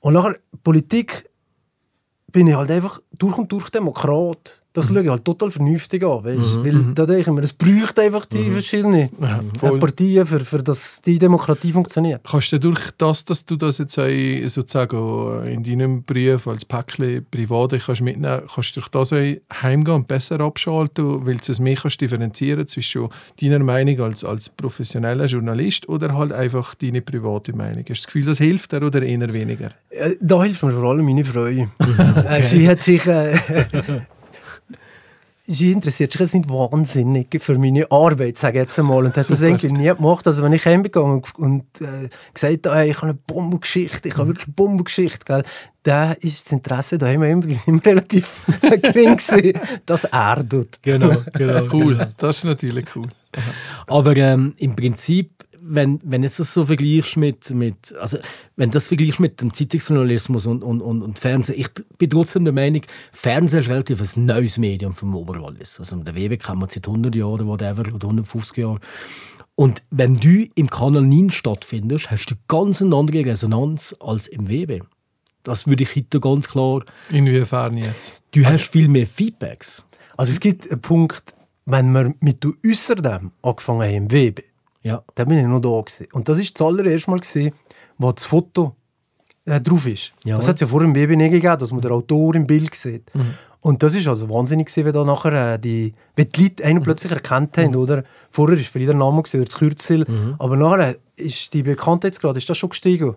[0.00, 1.30] und nachher, Politik
[2.32, 4.64] bin ich halt einfach durch und durch Demokrat.
[4.76, 6.62] Das schaue ich halt total vernünftig an, weißt?
[6.62, 9.08] Weil da denke ich mir, es bräuchte einfach die verschiedenen
[9.58, 9.78] voll.
[9.78, 12.20] Partien, für, für dass die Demokratie funktioniert.
[12.30, 17.70] Kannst du durch das, dass du das jetzt sozusagen in deinem Brief als Päckchen privat
[17.70, 21.98] kannst mitnehmen kannst du durch das heimgehen und besser abschalten, weil du es mehr kannst
[22.02, 23.08] differenzieren zwischen
[23.40, 27.84] deiner Meinung als, als professioneller Journalist oder halt einfach deine private Meinung.
[27.88, 29.70] Hast du das Gefühl, das hilft dir oder eher weniger?
[29.88, 31.46] Äh, Da hilft mir vor allem meine Frau.
[31.46, 33.06] Äh, sie hat sich...
[33.06, 33.38] Äh,
[35.46, 39.04] sie interessiert sich jetzt nicht wahnsinnig für meine Arbeit, sage ich jetzt einmal.
[39.04, 39.46] Und hat das Super.
[39.46, 40.26] eigentlich nie gemacht.
[40.26, 44.16] Also wenn ich heimgegangen und, und äh, gesagt habe, hey, ich habe eine Bombengeschichte, ich
[44.16, 45.42] habe wirklich eine Bombengeschichte, gell,
[45.82, 50.82] da ist das Interesse da immer, immer, immer relativ gering gewesen, dass er tut.
[50.82, 51.72] Genau, genau.
[51.72, 53.08] Cool, das ist natürlich cool.
[53.86, 55.35] Aber ähm, im Prinzip,
[55.68, 58.18] wenn, wenn jetzt das so vergleichst mit, mit also
[58.56, 62.52] wenn das vergleichst mit dem Zeitungsjournalismus und, und, und, und Fernsehen, ich bin trotzdem der
[62.52, 65.78] Meinung, Fernsehen ist relativ ein neues Medium vom Oberwallis.
[65.78, 68.80] Also der WB kennen wir seit 100 Jahren, whatever, oder 150 Jahren.
[69.54, 74.48] Und wenn du im Kanal 9 stattfindest, hast du ganz eine andere Resonanz als im
[74.48, 74.82] WB.
[75.42, 76.84] Das würde ich heute ganz klar.
[77.10, 78.20] Inwiefern jetzt?
[78.32, 79.86] Du hast viel mehr Feedbacks.
[80.16, 84.42] Also es gibt einen Punkt, wenn wir mit du außerdem angefangen haben im WB,
[84.86, 85.02] Ja.
[85.14, 86.06] da bin ich noch da gewesen.
[86.12, 87.52] Und das war das allererste Mal, gewesen,
[87.98, 88.76] wo das Foto
[89.44, 90.12] äh, drauf ist.
[90.24, 90.36] Ja.
[90.36, 92.74] Das hat es ja vorher im WB nicht gegeben, dass man den Autor im Bild
[92.74, 93.10] sieht.
[93.60, 96.82] Und das ist also wahnsinnig gewesen, wie da nachher äh, die, wie die Leute einen
[96.82, 98.04] plötzlich erkannt haben, oder?
[98.30, 100.06] Vorher war vielleicht der Name gewesen, oder das Kürzel,
[100.38, 103.16] aber nachher ist die Bekanntheitsgrad ist das schon gestiegen.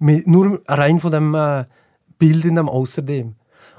[0.00, 1.64] Mit, nur rein von dem äh,
[2.18, 3.34] Bild in dem Außerdem.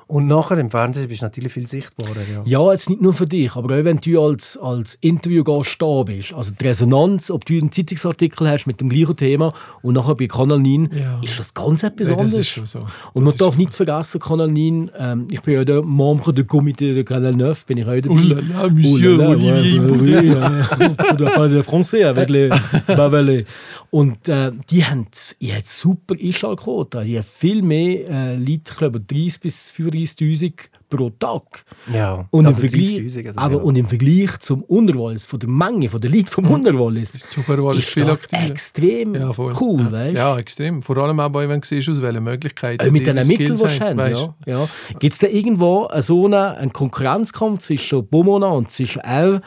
[0.09, 2.15] Und nachher im Fernsehen bist du natürlich viel sichtbarer.
[2.33, 2.41] Ja.
[2.43, 6.33] Ja, jetzt nicht nur für dich, aber auch wenn du als, als Interviewgast da bist.
[6.33, 10.25] Also die Resonanz, ob du einen Zeitungsartikel hast mit dem gleichen Thema und nachher bei
[10.25, 11.21] Kanal 9, Ja.
[11.23, 12.59] ist das ganz etwas Ja, anderes.
[12.63, 12.85] so.
[13.13, 16.95] Und man darf nicht vergessen, Kanal 9, ähm, ich bin ja der Membre du Comité
[16.95, 18.09] de Canal 9, bin ich auch dabei.
[18.09, 22.49] Oh là là, Monsieur Oh là là, Olivier euh, oder pas de français avec les
[22.87, 23.45] Bavelets.
[23.91, 25.05] Und äh, die haben,
[25.41, 27.03] die haben super Einschaltquote.
[27.05, 29.69] Die haben viel mehr äh, Leute, ich glaube 30 bis
[30.05, 30.53] 35'000
[30.89, 31.63] pro Tag.
[31.93, 33.61] Ja, Und, also im Vergleich, 30'000, also, aber ja.
[33.61, 38.05] und im Vergleich zum Unterwallis, von der Menge, von der Leute vom Unterwallis, ist viel
[38.05, 39.91] das extrem Ja, cool, ja.
[39.91, 40.81] weißt Ja, extrem.
[40.81, 43.79] Vor allem auch, wenn du siehst, aus welchen Möglichkeiten Äh, mit den Mitteln, die sie
[43.79, 43.99] haben.
[43.99, 44.69] Ja, ja.
[44.99, 49.41] Gibt es da irgendwo so einen, einen Konkurrenzkampf zwischen Bomona und zwischen R,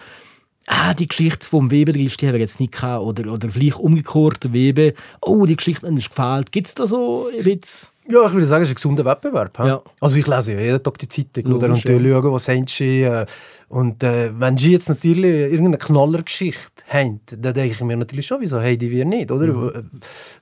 [0.66, 3.05] ah, die Geschichte vom Weber-Griff, die haben wir jetzt nicht gehabt.
[3.05, 6.53] Oder, oder vielleicht umgekehrt, Weber, oh, die Geschichte hat uns gefällt.
[6.53, 7.92] Gibt es da so ein bisschen...
[8.09, 9.57] Ja, ich würde sagen, es ist ein gesunder Wettbewerb.
[9.61, 9.81] Ja.
[10.01, 12.20] Also ich lese ja jeden Tag die Zeitung oder, Logisch, und ja.
[12.20, 13.03] schaue, was haben sie.
[13.03, 13.27] Äh,
[13.68, 18.40] und äh, wenn sie jetzt natürlich irgendeine Knallergeschichte haben, dann denke ich mir natürlich schon,
[18.40, 19.46] wieso haben die wir nicht, oder?
[19.46, 19.90] Mhm.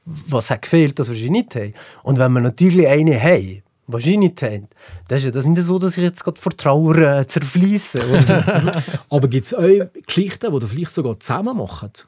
[0.05, 1.75] Was hat gefehlt, dass wir sie nicht haben?
[2.03, 3.63] Und wenn wir natürlich eine haben,
[3.99, 4.69] nicht haben,
[5.09, 8.01] dann ist ja das nicht so, dass ich jetzt gerade vor Trauer äh, zerfließe.
[9.11, 9.69] Aber gibt es auch
[10.07, 12.07] Geschichten, die ihr vielleicht sogar zusammen macht?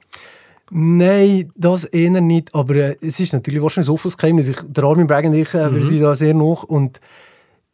[0.71, 2.55] Nein, das eher nicht.
[2.55, 4.49] Aber äh, es ist natürlich wahrscheinlich so viel Geheimnis.
[4.49, 6.63] Ich, der Armin Bragg und ich, äh, wir sind da sehr noch.
[6.63, 7.01] Und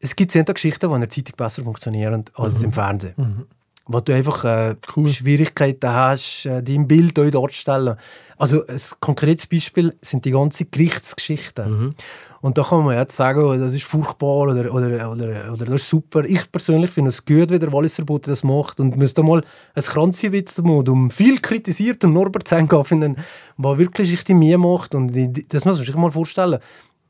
[0.00, 3.46] es gibt sehr Geschichten, die in der Zeitung besser funktionieren als im Fernsehen.
[3.88, 7.96] Wo du einfach äh, Schwierigkeiten hast, äh, die im Bild euch darzustellen.
[8.36, 11.94] Also ein konkretes Beispiel sind die ganzen Gerichtsgeschichten.
[12.40, 15.82] Und da kann man jetzt sagen, oh, das ist furchtbar oder, oder, oder, oder das
[15.82, 16.24] ist super.
[16.24, 19.42] Ich persönlich finde es gut, wie der Walliser Bote das macht und müsste mal
[19.74, 23.16] ein machen, um viel kritisierten Norbert Zenga finden,
[23.56, 25.12] der wirklich sich die Mühe macht und
[25.48, 26.60] das muss man sich mal vorstellen.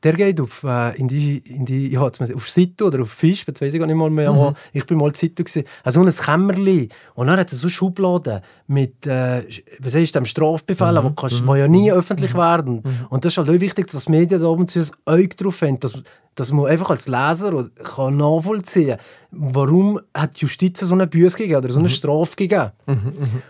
[0.03, 3.61] Der geht auf, äh, in die, in die, ja, auf Situ oder auf Fisch, jetzt
[3.61, 4.31] weiß ich gar nicht mal mehr.
[4.31, 4.55] Mhm.
[4.71, 5.67] Ich bin mal Situ gewesen.
[5.83, 6.89] Also so ein Kämmerli.
[7.15, 9.43] Und dann hat es so Schubladen mit, äh,
[9.79, 11.15] was heißt dem Strafbefehl, mhm.
[11.15, 12.83] kannst, die ja nie öffentlich werden.
[13.09, 15.61] Und das ist halt auch wichtig, dass die Medien da oben zu ein Auge drauf
[15.61, 15.93] haben, dass,
[16.35, 18.97] dass man einfach als Leser kann nachvollziehen
[19.31, 22.71] warum hat die Justiz so eine Büße gegeben oder so eine Strafe gegeben.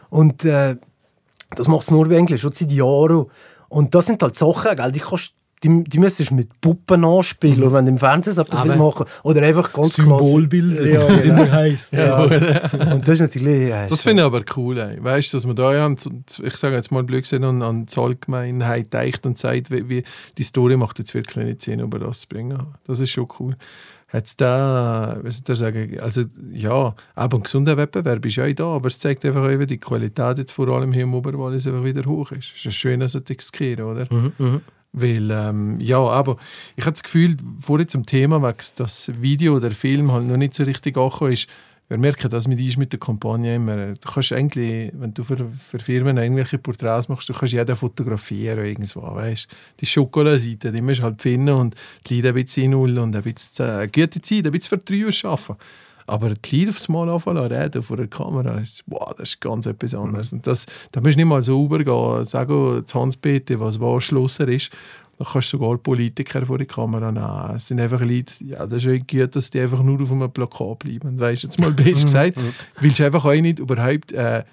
[0.10, 0.76] Und äh,
[1.56, 3.26] das macht es nur bei Englisch, schon seit Jahren.
[3.70, 7.64] Und das sind halt Sachen, gell, die kannst die, die müsstest du mit Puppen anspielen,
[7.64, 11.10] und wenn du im Fernsehen so etwas Aber- willst machen Oder einfach ganz Symbolbilder, klassisch-
[11.10, 11.52] wie es Ja, immer genau.
[11.54, 11.94] heisst.
[11.94, 12.20] ja.
[12.94, 13.70] Und das ist natürlich...
[13.72, 14.78] Äh, Das finde ich aber cool.
[14.80, 15.04] Ey.
[15.04, 17.98] Weißt du, dass man da ja, ich sage jetzt mal blöd gesagt, an, an die
[18.00, 20.04] Allgemeinheit deicht und sagt, wie, wie
[20.38, 22.58] die Story macht jetzt wirklich nicht Sinn, über das zu bringen.
[22.88, 23.56] Das ist schon cool.
[24.12, 28.46] Hat's da, was soll ich da sagen, also ja, aber ein gesunder Wettbewerb ist ja
[28.46, 31.14] auch da, aber es zeigt einfach auch, wie die Qualität jetzt vor allem hier im
[31.14, 32.54] Oberwallis einfach wieder hoch ist.
[32.58, 34.08] Es ist schön, so zu riskieren, oder?
[34.92, 36.38] Weil, ähm, ja, aber
[36.76, 40.56] ich habe das Gefühl, vorher zum Thema, wegen das Video oder Film halt noch nicht
[40.56, 41.48] so richtig angekommen ist,
[41.90, 43.94] wir merken das mit mit der Kampagne immer.
[43.94, 48.64] Du kannst eigentlich, wenn du für, für Firmen irgendwelche Porträts machst, du kannst jeden fotografieren
[48.64, 49.48] irgendwo, weißt
[49.80, 51.74] Die Schokoladenseite, die musst du halt finden und
[52.06, 55.56] die Leute ein bisschen null und ein bisschen äh, gute Zeit, ein bisschen Vertrauen schaffen.
[56.10, 59.42] Aber die Leute aufs Mal anfangen zu reden vor der Kamera, ist, wow, das ist
[59.42, 60.34] ganz etwas anderes.
[60.34, 64.48] Und das, da musst du nicht mal so übergehen, sagen, das Hans-Peter, was was Schlosser
[64.48, 64.72] ist,
[65.18, 67.56] da kannst du sogar Politiker vor die Kamera nehmen.
[67.56, 70.80] Es sind einfach Leute, ja, das ist gut, dass die einfach nur auf einem Plakat
[70.80, 71.20] bleiben.
[71.20, 72.38] Weißt du, jetzt mal best gesagt,
[72.80, 74.44] willst du einfach auch nicht überhaupt äh,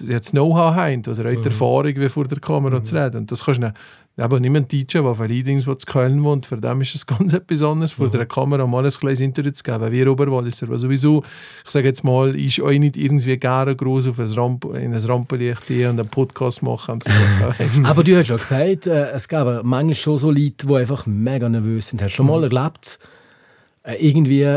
[0.00, 3.18] jetzt Know-how haben oder auch die Erfahrung, wie vor der Kamera zu reden.
[3.18, 3.72] Und das kannst du
[4.16, 7.04] nicht, aber niemand DJ, der für Readings, der zu Köln wohnt, für den ist es
[7.06, 9.90] ganz etwas anderes, vor der Kamera mal ein kleines Interview zu geben.
[9.90, 11.24] Wir Oberwalliser, weil sowieso,
[11.64, 15.04] ich sage jetzt mal, ist euch nicht irgendwie gerne groß auf ein Ramp in ein
[15.04, 16.94] Rampenlicht gehen und einen Podcast machen.
[16.94, 17.10] Und so.
[17.84, 21.48] Aber du hast ja gesagt, äh, es gab manchmal schon so Leute, die einfach mega
[21.48, 22.00] nervös sind.
[22.00, 23.00] Hast du schon mal erlebt,
[23.82, 24.48] äh, irgendwie,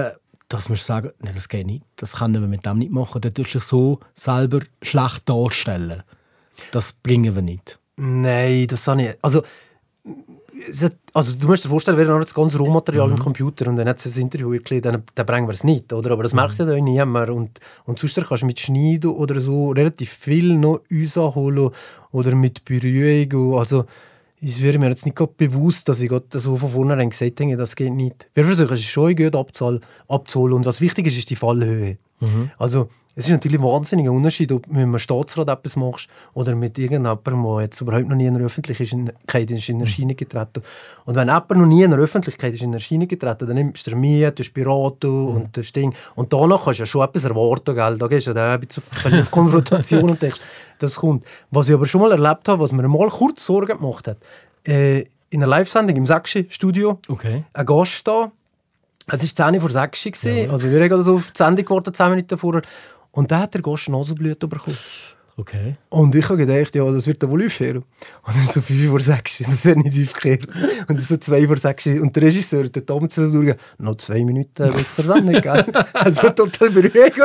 [0.50, 3.22] dass man sagen, nee, das geht nicht, das können wir mit dem nicht machen.
[3.22, 6.04] Dann tust du so selber schlecht darstellen.
[6.72, 7.80] Das bringen wir nicht.
[7.98, 9.18] Nein, das habe ich.
[9.22, 9.44] Also,
[11.14, 14.04] also du musst dir vorstellen, wir haben das ganze Rohmaterial im Computer und dann hat
[14.04, 16.12] es ein Interview wirklich, dann, dann bringen wir es nicht, oder?
[16.12, 17.30] Aber das merkt ja dann niemand.
[17.30, 21.72] Und, und sonst kannst du mit Schneiden oder so relativ viel noch rausholen
[22.12, 23.58] oder mit Berührung.
[23.58, 23.86] Also,
[24.40, 27.76] es wäre mir jetzt nicht bewusst, dass ich gerade so von vornherein gesagt habe, das
[27.76, 28.30] geht nicht.
[28.36, 30.54] Wir versuchen es schon gut abzuholen, abzuholen.
[30.54, 31.98] Und was wichtig ist, ist die Fallhöhe.
[32.60, 36.53] Also, es ist natürlich ein wahnsinniger Unterschied, ob du mit einem Staatsrat etwas machst oder
[36.53, 40.62] mit irgendjemandem, der jetzt überhaupt noch nie in der Öffentlichkeit ist, in Erscheinung getreten.
[41.06, 43.95] Und wenn jemand noch nie in der Öffentlichkeit ist, in Erscheinung getreten, dann nimmst du
[43.95, 45.95] Mühe, du hast Beratung und das Ding.
[46.13, 47.97] Und danach kannst du ja schon etwas erwarten, gell?
[47.97, 48.84] Da gehst du ja dann ein bisschen
[49.21, 50.39] auf, Konfrontation und denkst,
[50.77, 51.25] das kommt.
[51.49, 54.17] Was ich aber schon mal erlebt habe, was mir mal kurz Sorgen gemacht hat,
[54.67, 54.99] äh,
[55.32, 57.45] in einer Live-Sendung im Sächschi-Studio, Okay.
[57.51, 58.32] ein Gast da.
[59.10, 60.12] Es war 10 vor 6 Uhr.
[60.12, 60.51] gewesen.
[60.51, 62.62] Also wir haben so auf die Sendung gewartet, 10 Minuten vorher.
[63.17, 64.77] Und dann hat der Gast Nasenblüte bekommen.
[65.38, 65.75] Okay.
[65.89, 67.77] Und ich habe gedacht, ja, das wird er wohl aufhören.
[67.77, 70.47] Und dann so 5 vor 6 Uhr, das hat nicht aufgehört.
[70.88, 72.01] Und dann so 2 vor 6 Uhr.
[72.03, 75.65] Und der Regisseur hat dort oben zu durch, noch zwei Minuten bis zur Sendung, gell?
[75.93, 77.19] Also total beruhigt.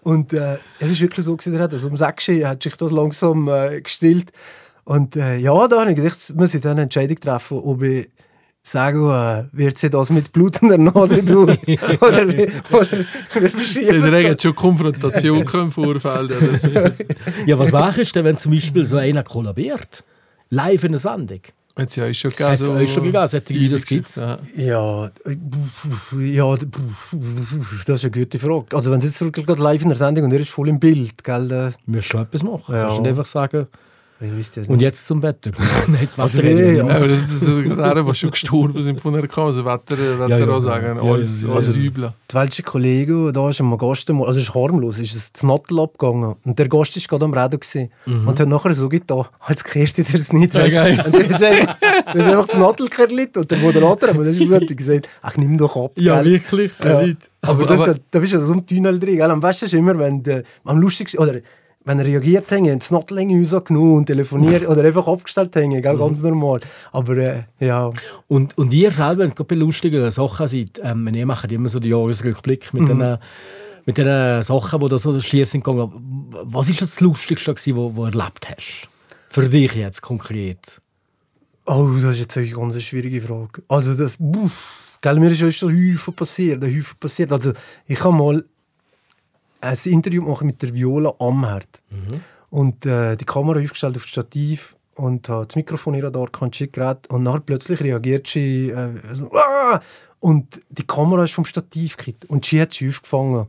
[0.00, 3.48] Und äh, es ist wirklich so, gewesen, also um 6 Uhr hat sich das langsam
[3.48, 4.32] äh, gestillt.
[4.84, 8.08] Und äh, ja, da habe ich gedacht, muss ich dann eine Entscheidung treffen, ob ich
[8.68, 11.50] sage, äh, wird sie das mit blutender Nase tun?
[12.00, 12.50] oder, oder wir
[13.30, 16.32] Sie verschieben haben es jetzt schon Konfrontation im Vorfeld.
[16.32, 16.68] Also,
[17.46, 20.02] Ja, was machst du denn, wenn zum Beispiel so einer kollabiert?
[20.50, 21.40] Live in der Sendung?
[21.78, 22.50] Hat es ja schon gegeben.
[22.50, 24.16] Hat es auch schon gegeben, Lieder, das gibt's.
[24.16, 24.38] Ja.
[24.56, 25.10] Ja,
[26.18, 26.56] ja,
[27.86, 28.74] das ist eine gute Frage.
[28.74, 30.80] Also wenn es jetzt wirklich gerade live in der Sendung und er ist voll im
[30.80, 31.48] Bild, gell?
[31.48, 32.74] Du musst schon etwas machen.
[32.74, 32.84] Ja.
[32.84, 33.66] Kannst nicht einfach sagen,
[34.68, 35.50] und jetzt zum Wetter.
[35.88, 39.12] Nein, Also, Wetter reden wir ja, das ist so die, die schon gestorben sind von
[39.12, 39.64] der Kase.
[39.64, 41.54] Wetter, Wetter Ja, ja, auch sagen, ja, alles, ja, ja.
[41.54, 42.12] alles Also- übel.
[42.30, 45.78] Die welche Kollege, da ist ein Gast, also es ist harmlos, ist es zu Nattel
[45.80, 46.34] abgegangen.
[46.44, 47.90] Und der Gast war gerade am Reden gewesen.
[48.26, 50.54] und hat nachher so getan, als kehrst du dir das nicht.
[50.54, 50.58] du.
[50.70, 51.02] geil.
[51.06, 54.32] und der ist einfach, der ist einfach das Nattel gerlit und der Moderator hat mir
[54.76, 55.92] gesagt, ach nimm doch ab.
[55.96, 56.32] Ja, gell.
[56.32, 56.72] wirklich.
[56.82, 57.02] Ja.
[57.02, 57.14] Ja.
[57.42, 59.16] Aber, Aber- das aber- ist ja, da bist du ja so im Tunnel drin.
[59.16, 59.30] Gell?
[59.30, 61.34] Am besten ist immer, wenn der, am lustigsten, oder
[61.86, 65.70] wenn er reagiert haben, haben sie noch länger rausgenommen und telefoniert oder einfach abgestellt haben,
[65.70, 65.96] gell?
[65.96, 66.60] ganz normal.
[66.92, 67.90] Aber äh, ja,
[68.28, 71.92] Und, und ihr selber, gerade bei lustigen Sachen seid, ähm, ihr macht immer so den
[71.92, 72.98] Jahresrückblick mit Mhm.
[72.98, 73.18] den
[73.88, 75.92] mit den Sachen, die da so schief sind gegangen.
[76.42, 78.88] Was ist das Lustigste, was du erlebt hast?
[79.28, 80.80] Für dich jetzt konkret.
[81.66, 83.62] oh, das ist jetzt eine ganz schwierige Frage.
[83.68, 87.30] Also das, uff, gell, mir ist schon so Häufen passiert, Häufen passiert.
[87.30, 87.52] Also
[87.86, 88.44] ich habe mal
[89.68, 91.82] ein Interview gemacht mit der Viola Amherd.
[92.50, 97.06] Und äh, die Kamera aufgestellt auf das Stativ und hat das Mikrofon ihr da gerät
[97.08, 99.80] und dann plötzlich reagiert sie äh, so, «Ah!»
[100.20, 103.46] und die Kamera ist vom Stativ gekippt und sie hat sie aufgefangen.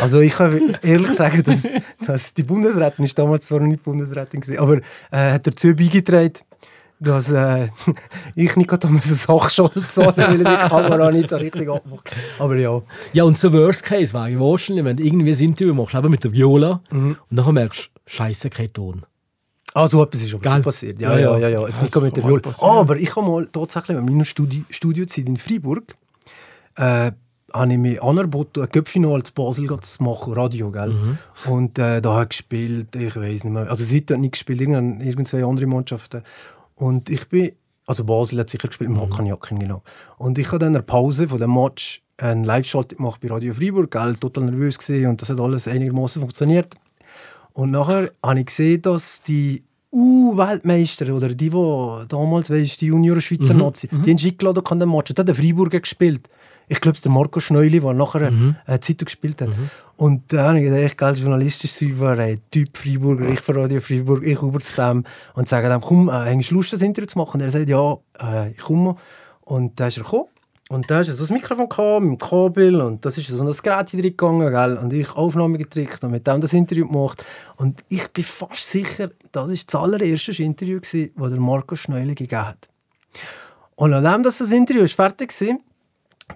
[0.00, 1.66] Also ich kann ehrlich sagen, dass,
[2.06, 4.76] dass die Bundesrätin ist damals zwar noch nicht Bundesrätin gewesen, aber
[5.10, 6.34] äh, hat dazu beigetragen,
[7.00, 7.68] dass äh,
[8.34, 12.10] ich nicht gerade eine Sachschuld zahlen weil ich die Kamera nicht so richtig abmacht.
[12.38, 12.80] Aber ja.
[13.12, 16.22] Ja, und so Worst Case wäre wahrscheinlich, wenn du irgendwie ein Interview machst, eben mit
[16.24, 17.16] der Viola, Mhm.
[17.30, 19.02] und dann merkst du, Scheiße, kein Ton.
[19.72, 21.00] Ah, so etwas ist aber passiert.
[21.00, 21.48] Ja, Ja, ja, ja.
[21.60, 21.66] ja.
[21.66, 22.42] Jetzt nicht mit der Viola.
[22.60, 25.94] Ah, aber ich habe mal tatsächlich in meiner Studi Studiozeit in Freiburg
[26.76, 27.12] äh,
[27.52, 30.94] habe ich mich angeboten, ein Köpfinal zu Basel zu machen, Radio, gell?
[31.46, 35.04] Und äh, da hat gespielt, ich weiß nicht mehr, also Seite hat nicht gespielt, irgendeine,
[35.04, 36.22] irgendwelche andere Mannschaften.
[36.80, 37.52] Und ich bin,
[37.86, 39.26] also Basel hat sicher gespielt, im Hakan
[39.58, 39.82] genau.
[40.16, 43.52] Und ich habe dann in der Pause von dem Match eine Live-Schalte gemacht bei Radio
[43.52, 44.16] Freiburg, gell?
[44.16, 46.74] total nervös gesehen und das hat alles einigermaßen funktioniert.
[47.52, 49.62] Und nachher habe ich gesehen, dass die
[49.92, 55.10] U-Weltmeister oder die, die damals, weißt, die Junior-Schweizer Nazi, die haben eingeladen an dem Match.
[55.10, 56.30] Und da hat der Freiburger gespielt.
[56.72, 59.50] Ich glaube, es der Marco Schneuli, der nachher eine Zeitung gespielt hat.
[59.96, 64.24] Und da habe ich gedacht, geil, journalistisch super, ein Typ Freiburger, ich für Radio Freiburg,
[64.24, 65.04] ich über zu dem
[65.34, 67.34] und sage dem, komm, äh, hast du Lust, das Interview zu machen?
[67.34, 68.94] Und er sagt, ja, äh, ich komme.
[69.40, 70.26] Und dann ist er gekommen.
[70.70, 73.60] Und da ist so das Mikrofon gehabt, mit dem Kabel und das ist so das
[73.60, 74.78] Gerät drin gegangen, gell?
[74.80, 77.24] und ich Aufnahme gedrückt und mit dem das Interview gemacht.
[77.56, 82.14] Und ich bin fast sicher, das ist das allererste Interview, gewesen, das der Marco Schneuli
[82.14, 82.68] gegeben hat.
[83.74, 85.58] Und nachdem dass das Interview ist fertig war,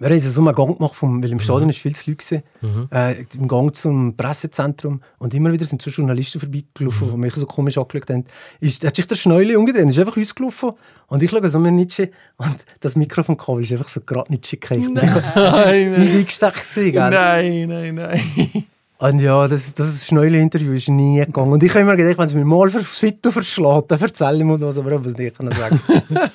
[0.01, 2.89] wir haben so einen Gang gemacht, vom, weil im Stadion ist viel zu Leute gewesen,
[2.93, 7.47] äh, im Gang zum Pressezentrum und immer wieder sind so Journalisten vorbeigelaufen, die mich so
[7.47, 8.25] komisch angeschaut haben.
[8.61, 10.73] Ist, hat sich der Schneuli umgedreht, ist einfach uns gelaufen
[11.09, 14.91] und ich schaue so mir Nietzsche und das Mikrofonkabel ist einfach so gerade schick gekriegt.
[15.35, 18.65] Nein, nicht eingesteckt, nein, nein, nein.
[18.99, 21.53] Und ja, das, das Schneuli-Interview ist nie gegangen.
[21.53, 24.45] Und ich habe immer gedacht, wenn es mir mal für Sitto verschlägt, dann erzähle ich
[24.45, 25.81] mir das, aber ich es nicht sagen.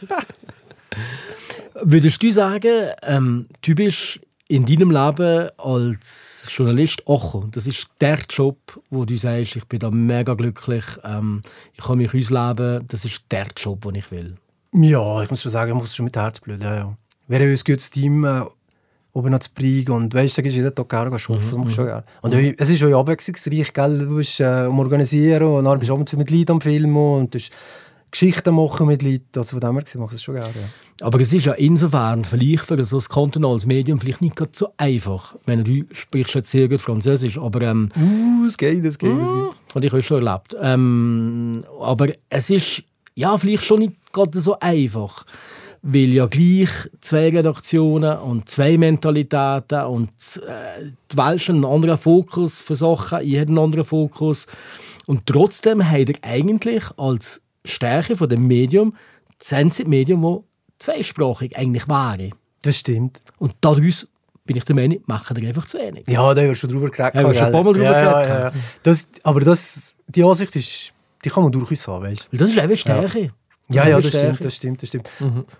[1.84, 8.20] Würdest du sagen, ähm, du bist in deinem Leben als Journalist Ocho, das ist der
[8.28, 8.58] Job,
[8.90, 13.22] wo du sagst, ich bin da mega glücklich, ähm, ich kann mich ausleben, das ist
[13.30, 14.36] der Job, den ich will.
[14.74, 16.62] Ja, ich muss schon sagen, ich muss schon mit Herzblut.
[16.64, 16.98] Ja, ja.
[17.28, 18.42] Wir haben ein gutes Team äh,
[19.14, 21.86] oben zu Brig und weißt du, da gehst du jeden Tag gerne arbeiten, ich schon
[21.86, 22.04] gerne.
[22.22, 24.00] Und äh, es ist auch abwechslungsreich, gell?
[24.00, 27.40] du bist äh, am Organisieren und dann bist du mit Leuten am Filmen und du
[27.40, 27.52] hast
[28.12, 30.50] Geschichten machen mit Leuten, also von dem her mache ich das schon gerne.
[30.50, 31.06] Ja.
[31.06, 34.74] Aber es ist ja insofern vielleicht für so ein kantonales Medium vielleicht nicht gerade so
[34.78, 35.36] einfach.
[35.42, 39.10] Ich meine, du sprichst jetzt sehr gut Französisch, aber ähm, Uh, es geht, es geht,
[39.12, 39.76] es geht.
[39.76, 40.56] habe ich auch schon erlebt.
[40.62, 42.84] Ähm, aber es ist
[43.16, 45.26] ja vielleicht schon nicht gerade so einfach,
[45.82, 46.70] weil ja gleich
[47.00, 53.36] zwei Redaktionen und zwei Mentalitäten und äh, die Welt einen anderen Fokus für Sachen, ich
[53.36, 54.48] habe einen anderen Fokus
[55.06, 58.94] und trotzdem hat er eigentlich als Stärke von dem Medium
[59.40, 60.22] das einzige Medium,
[60.78, 62.32] das zweisprachig eigentlich wäre.
[62.62, 63.22] Das stimmt.
[63.38, 64.08] Und daraus
[64.46, 66.06] bin ich der Meinung, machen wir einfach zu wenig.
[66.08, 67.16] Ja, da haben wir schon drüber geredet.
[67.16, 68.30] Haben wir schon ein paar Mal drüber ja, geredet.
[68.30, 68.54] Ja, ja.
[68.84, 72.60] Das, aber das, die Ansicht ist, die kann man durchaus haben, weißt Weil das ist
[72.60, 73.32] einfach Stärke.
[73.72, 75.10] Ja, ja, das stimmt, das stimmt, das stimmt.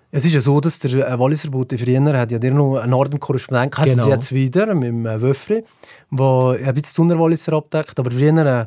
[0.10, 3.72] Es ist ja so, dass der äh, Walliser Bote früher hat ja noch einen Norden-Korrespondent
[3.72, 4.10] gehabt, Genau.
[4.10, 5.64] jetzt wieder mit dem äh, Wöffri,
[6.10, 8.66] der ein bisschen das Unterwalliser abdeckt, aber früher äh,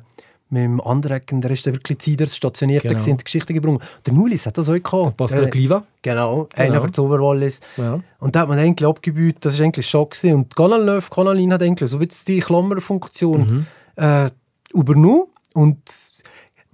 [0.53, 2.95] mit dem Andrecken, der ist wirklich Zeit stationiert Genau.
[2.95, 3.11] genau.
[3.11, 3.81] in die Geschichte gebrungen.
[4.07, 5.17] Der Nulis hat das auch gehabt.
[5.17, 5.85] Pascal Äh, Kliva.
[6.03, 7.61] Genau, einer für das Oberwallis.
[7.77, 8.01] Ja.
[8.19, 10.09] Und da hat man eigentlich abgebüht, das war eigentlich schon.
[10.11, 10.35] Gewesen.
[10.35, 14.03] Und Canal Canalin hat eigentlich so bisschen die Klammerfunktion Mhm.
[14.03, 14.31] äh,
[14.75, 15.25] übernommen.
[15.55, 15.79] Und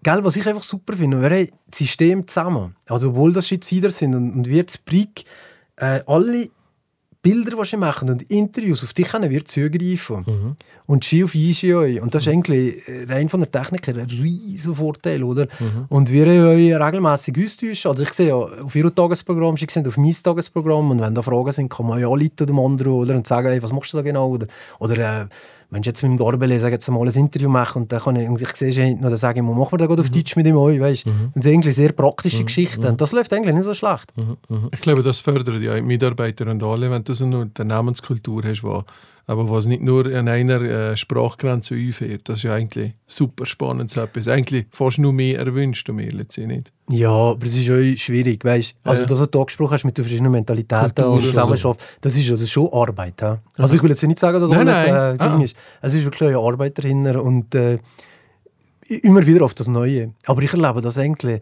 [0.02, 2.74] gell, was ich einfach super finde, wir haben das System zusammen.
[2.86, 5.24] Also, obwohl das Schweizer sind und, und wir das Brick,
[5.76, 6.48] äh, alle
[7.20, 10.56] Bilder, die sie machen und Interviews, auf die können wir zugreifen.
[10.88, 12.00] Und Ski auf euch.
[12.00, 15.46] Und das ist eigentlich äh, rein von der Technik her ein riesen Vorteil, oder?
[15.90, 17.90] Und wir haben euch regelmässig austauschen.
[17.90, 21.20] Also ich sehe ja auf ihr Tagesprogramm, sie sehen auf mein Tagesprogramm und wenn da
[21.20, 23.98] Fragen sind, kann man ja anrufen dem anderen oder, und sagen, hey, was machst du
[23.98, 24.30] da genau?
[24.30, 24.46] Oder,
[24.78, 25.26] oder äh,
[25.68, 28.16] wenn ich jetzt mit dem Dorbele sage, jetzt mal ein Interview machen und dann kann
[28.16, 30.56] ich, und ich sehe hinten oder sage, machen wir da gerade auf Deutsch mit ihm
[30.56, 31.10] euch, weißt du?
[31.34, 32.86] Das sind eigentlich sehr praktische Geschichten.
[32.86, 34.10] Und das läuft eigentlich nicht so schlecht.
[34.72, 38.62] Ich glaube, das fördert ja die Mitarbeiter und alle, wenn du so eine Unternehmenskultur hast,
[38.64, 38.84] wo,
[39.28, 42.22] aber was nicht nur an einer äh, Sprachgrenze einfährt.
[42.28, 43.90] Das ist ja eigentlich super spannend.
[43.90, 44.26] so etwas.
[44.26, 46.48] Eigentlich fast nur mehr erwünscht, um ehrlich zu sein.
[46.48, 46.72] Nicht?
[46.88, 49.06] Ja, aber es ist auch schwierig, weißt Also Ja.
[49.06, 51.28] das, was du angesprochen hast mit den verschiedenen Mentalitäten Kultur und und so.
[51.28, 53.20] Zusammenarbeit, das ist ist schon Arbeit.
[53.20, 53.38] Ja?
[53.58, 55.14] Also ich will jetzt nicht sagen, dass Nein, alles nein.
[55.14, 55.44] äh, Ding Ah.
[55.44, 55.56] ist.
[55.82, 57.78] Es ist wirklich eine Arbeit dahinter und äh,
[58.88, 60.14] immer wieder auf das Neue.
[60.26, 61.40] Aber ich erlebe das eigentlich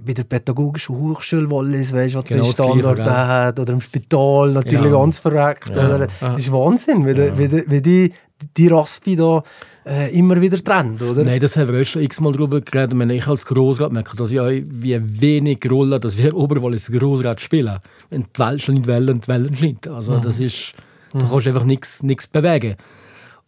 [0.00, 3.80] bei der pädagogischen Hochschule Wallis, weißt du, was Genau für Gleiche, Standard hat, oder im
[3.80, 5.00] Spital, natürlich Genau.
[5.00, 5.74] ganz verreckt.
[5.74, 5.86] Ja.
[5.94, 6.08] Oder?
[6.20, 6.32] Ah.
[6.32, 8.12] Das ist Wahnsinn, wie, die, wie, die, wie die,
[8.56, 9.42] die Raspi da
[9.86, 11.24] äh, immer wieder trennt, oder?
[11.24, 12.90] Nein, das haben wir auch schon x-mal darüber geredet.
[12.90, 16.90] Ich, meine, ich als Grossrat merke, dass ich auch, wie wenig Rolle, dass wir Oberwallis
[16.92, 17.78] Grossrat spielen.
[18.10, 19.88] Wenn die Welt schon nicht wollen, die Wellen nicht.
[19.88, 20.74] Also das ist,
[21.12, 22.76] da kannst du einfach nichts nichts bewegen.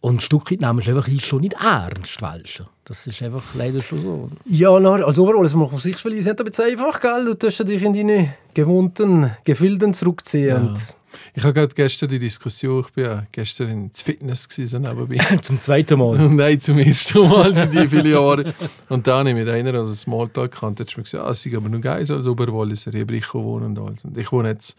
[0.01, 2.65] Und ein Stück weit nehmen sie einfach schon nicht ernst, Welschen.
[2.85, 4.29] Das ist einfach leider schon so.
[4.45, 7.25] Ja, na, als Oberwallis macht man sich vielleicht nicht bisschen einfach, gell?
[7.25, 10.69] Du tust dich in deine gewohnten Gefilden zurückziehen.
[10.69, 10.95] Und
[11.35, 15.17] Ich habe gerade gestern die Diskussion, ich war ja gestern ins Fitness gewesen, so nebenbei.
[15.43, 16.17] Zum zweiten Mal.
[16.29, 18.53] Nein, zum ersten Mal seit die viele Jahre.
[18.89, 21.55] Und dann habe ich mit einer also Smalltalk gekannt, hat mir gesagt, ah, es sei
[21.55, 24.03] aber nur geil, so als Oberwalliser, ich Bricho wohnen und alles.
[24.03, 24.75] Und ich wohne jetzt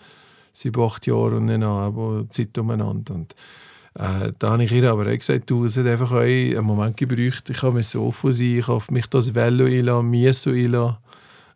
[0.53, 3.15] seit acht Jahren und nicht aber Zeit umeinander.
[3.15, 3.37] Und
[3.95, 7.51] äh, da habe ich ihr aber auch gesagt, du, es hat einfach einen Moment gebraucht,
[7.51, 10.51] ich habe so offen sein, ich habe mich das Velo einlassen, mir so.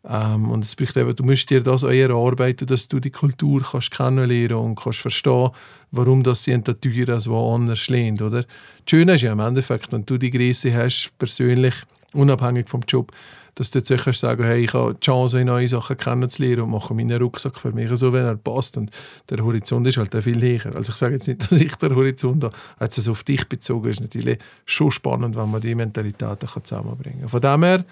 [0.08, 3.62] Ähm, und es braucht eben, du musst dir das auch erarbeiten, dass du die Kultur
[3.62, 5.50] kannst kennenlernen und kannst verstehen,
[5.90, 8.42] warum das sie in der Tür als woanders lehnt, oder?
[8.42, 8.46] Das
[8.88, 11.74] Schöne ist ja im Endeffekt, wenn du die Größe hast, persönlich,
[12.12, 13.10] unabhängig vom Job,
[13.56, 16.92] dass du jetzt kannst sagen, hey, ich habe die Chance, neue Sachen kennenzulernen und mache
[16.92, 18.76] meinen Rucksack für mich so, wenn er passt.
[18.76, 18.90] Und
[19.30, 20.74] der Horizont ist halt viel näher.
[20.74, 23.88] Also ich sage jetzt nicht, dass ich den Horizont habe, als es auf dich bezogen
[23.88, 27.28] ist, natürlich schon spannend, wenn man die Mentalitäten zusammenbringen kann.
[27.30, 27.84] Von dem her,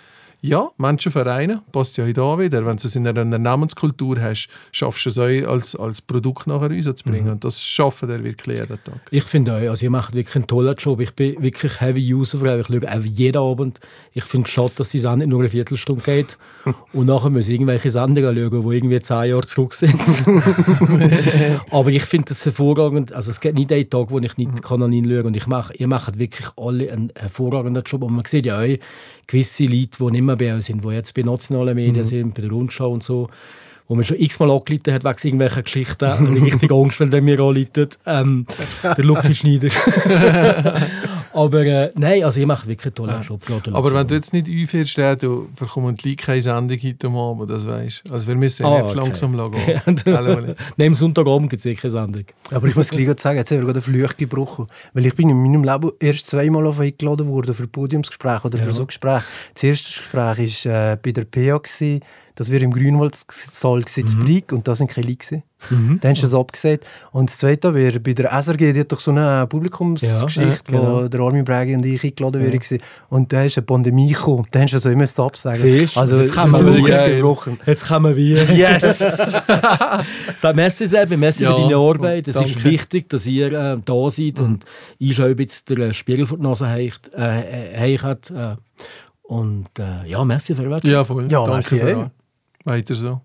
[0.47, 2.67] ja, Menschenvereine, passt ja auch da wieder.
[2.67, 6.71] Wenn du es in einer Unternehmenskultur hast, schaffst du es auch als, als Produkt nachher
[6.71, 7.33] rauszubringen.
[7.33, 9.01] Und das schaffen wir wirklich jeden Tag.
[9.11, 11.01] Ich finde auch, also ihr macht wirklich einen tollen Job.
[11.01, 12.61] Ich bin wirklich heavy User euch.
[12.61, 13.81] Ich schaue einfach jeden Abend.
[14.13, 16.37] Ich finde es schade, dass die Sendung nur eine Viertelstunde geht.
[16.93, 19.99] Und nachher müssen irgendwelche Sendungen schauen, die irgendwie zehn Jahre zurück sind.
[21.71, 23.15] Aber ich finde das hervorragend.
[23.15, 25.25] Also es gibt nicht einen Tag, wo ich nicht kann hinschaue.
[25.25, 28.03] Und ich mache, ihr macht wirklich alle einen hervorragenden Job.
[28.03, 28.79] Und man sieht ja auch
[29.27, 32.51] gewisse Leute, die nicht mehr uns sind, die jetzt bei nationalen Medien sind, bei der
[32.51, 33.29] Rundschau und so
[33.87, 36.11] wo man schon x-mal angeleitet hat wegen irgendwelchen Geschichten.
[36.27, 37.99] Und ich richtig Angst, wenn der mir anleitet.
[38.07, 38.47] Ähm,
[38.83, 39.69] der Lucky Schneider.
[41.35, 43.41] Aber äh, nein, also ihr macht wirklich einen tollen Job.
[43.45, 43.75] Gratulation.
[43.75, 47.67] Aber wenn du jetzt nicht einfährst, dann du bekommst gleich keine Sendung heute Abend, das
[47.67, 48.99] weißt Also wir müssen Ah, jetzt okay.
[48.99, 49.35] langsam
[49.67, 50.55] Ja, gehen.
[50.77, 52.25] Nein, am Sonntagabend gibt es eh keine Sendung.
[52.51, 54.69] Aber ich muss gleich sagen, jetzt haben wir gerade einen Fluch gebrochen.
[54.93, 58.73] Weil ich bin in meinem Leben erst zweimal auf eingeladen worden für Podiumsgespräche oder für
[58.73, 59.25] so Gespräche.
[59.55, 62.01] Das erste Gespräch war äh, bei der PA, gewesen,
[62.37, 64.43] dass wir im Grünwaldsaal sitzen mhm.
[64.53, 65.43] und da sind keine Leute.
[65.71, 65.99] Mhm.
[66.01, 66.87] Dann hast du das abgesagt.
[67.13, 71.03] Und das zweite wäre bei der SRG, die hat doch so eine Publikumsgeschichte, Ja, genau.
[71.03, 72.53] wo der Armin Brägi und ich eingeladen ja.
[72.53, 72.79] waren.
[73.11, 74.47] Und da ist eine Pandemie gekommen.
[74.51, 75.61] Da hast du so immer absagen.
[75.61, 76.01] Siehst du?
[76.01, 77.59] Also, Jetzt kann man der Fluch wirklich- ist gebrochen.
[77.67, 78.45] Jetzt kommen wir.
[78.45, 78.99] Yes!
[80.37, 82.29] Sag merci selber, merci Ja, für deine Arbeit.
[82.29, 84.65] Es ist wichtig, dass ihr äh, da seid und
[84.99, 88.57] ich schon ein bisschen den Spiegel vor die Nase heicht, äh, heicht, äh,
[89.23, 91.25] Und äh, ja, merci für den Ja, voll.
[91.31, 92.11] Ja, Danke merci, für alles.
[92.65, 93.21] Weiter so.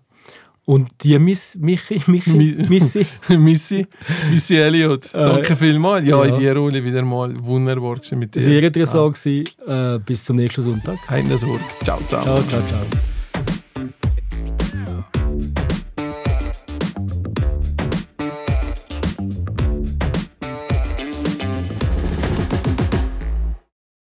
[0.72, 3.04] Und die Miss, Michi, Michi, Mi- Missy,
[3.36, 3.86] Missy,
[4.30, 6.06] Missy Elliot, danke vielmals.
[6.06, 6.34] Ja, Äh, ja.
[6.34, 8.40] in dieser Rolle wieder mal wunderbar mit dir.
[8.40, 9.48] sehr interessant gewesen.
[9.66, 10.96] Äh, bis zum nächsten Sonntag.
[11.38, 11.58] Sorge.
[11.84, 12.24] Ciao zusammen.
[12.24, 13.00] Ciao, ciao, ciao.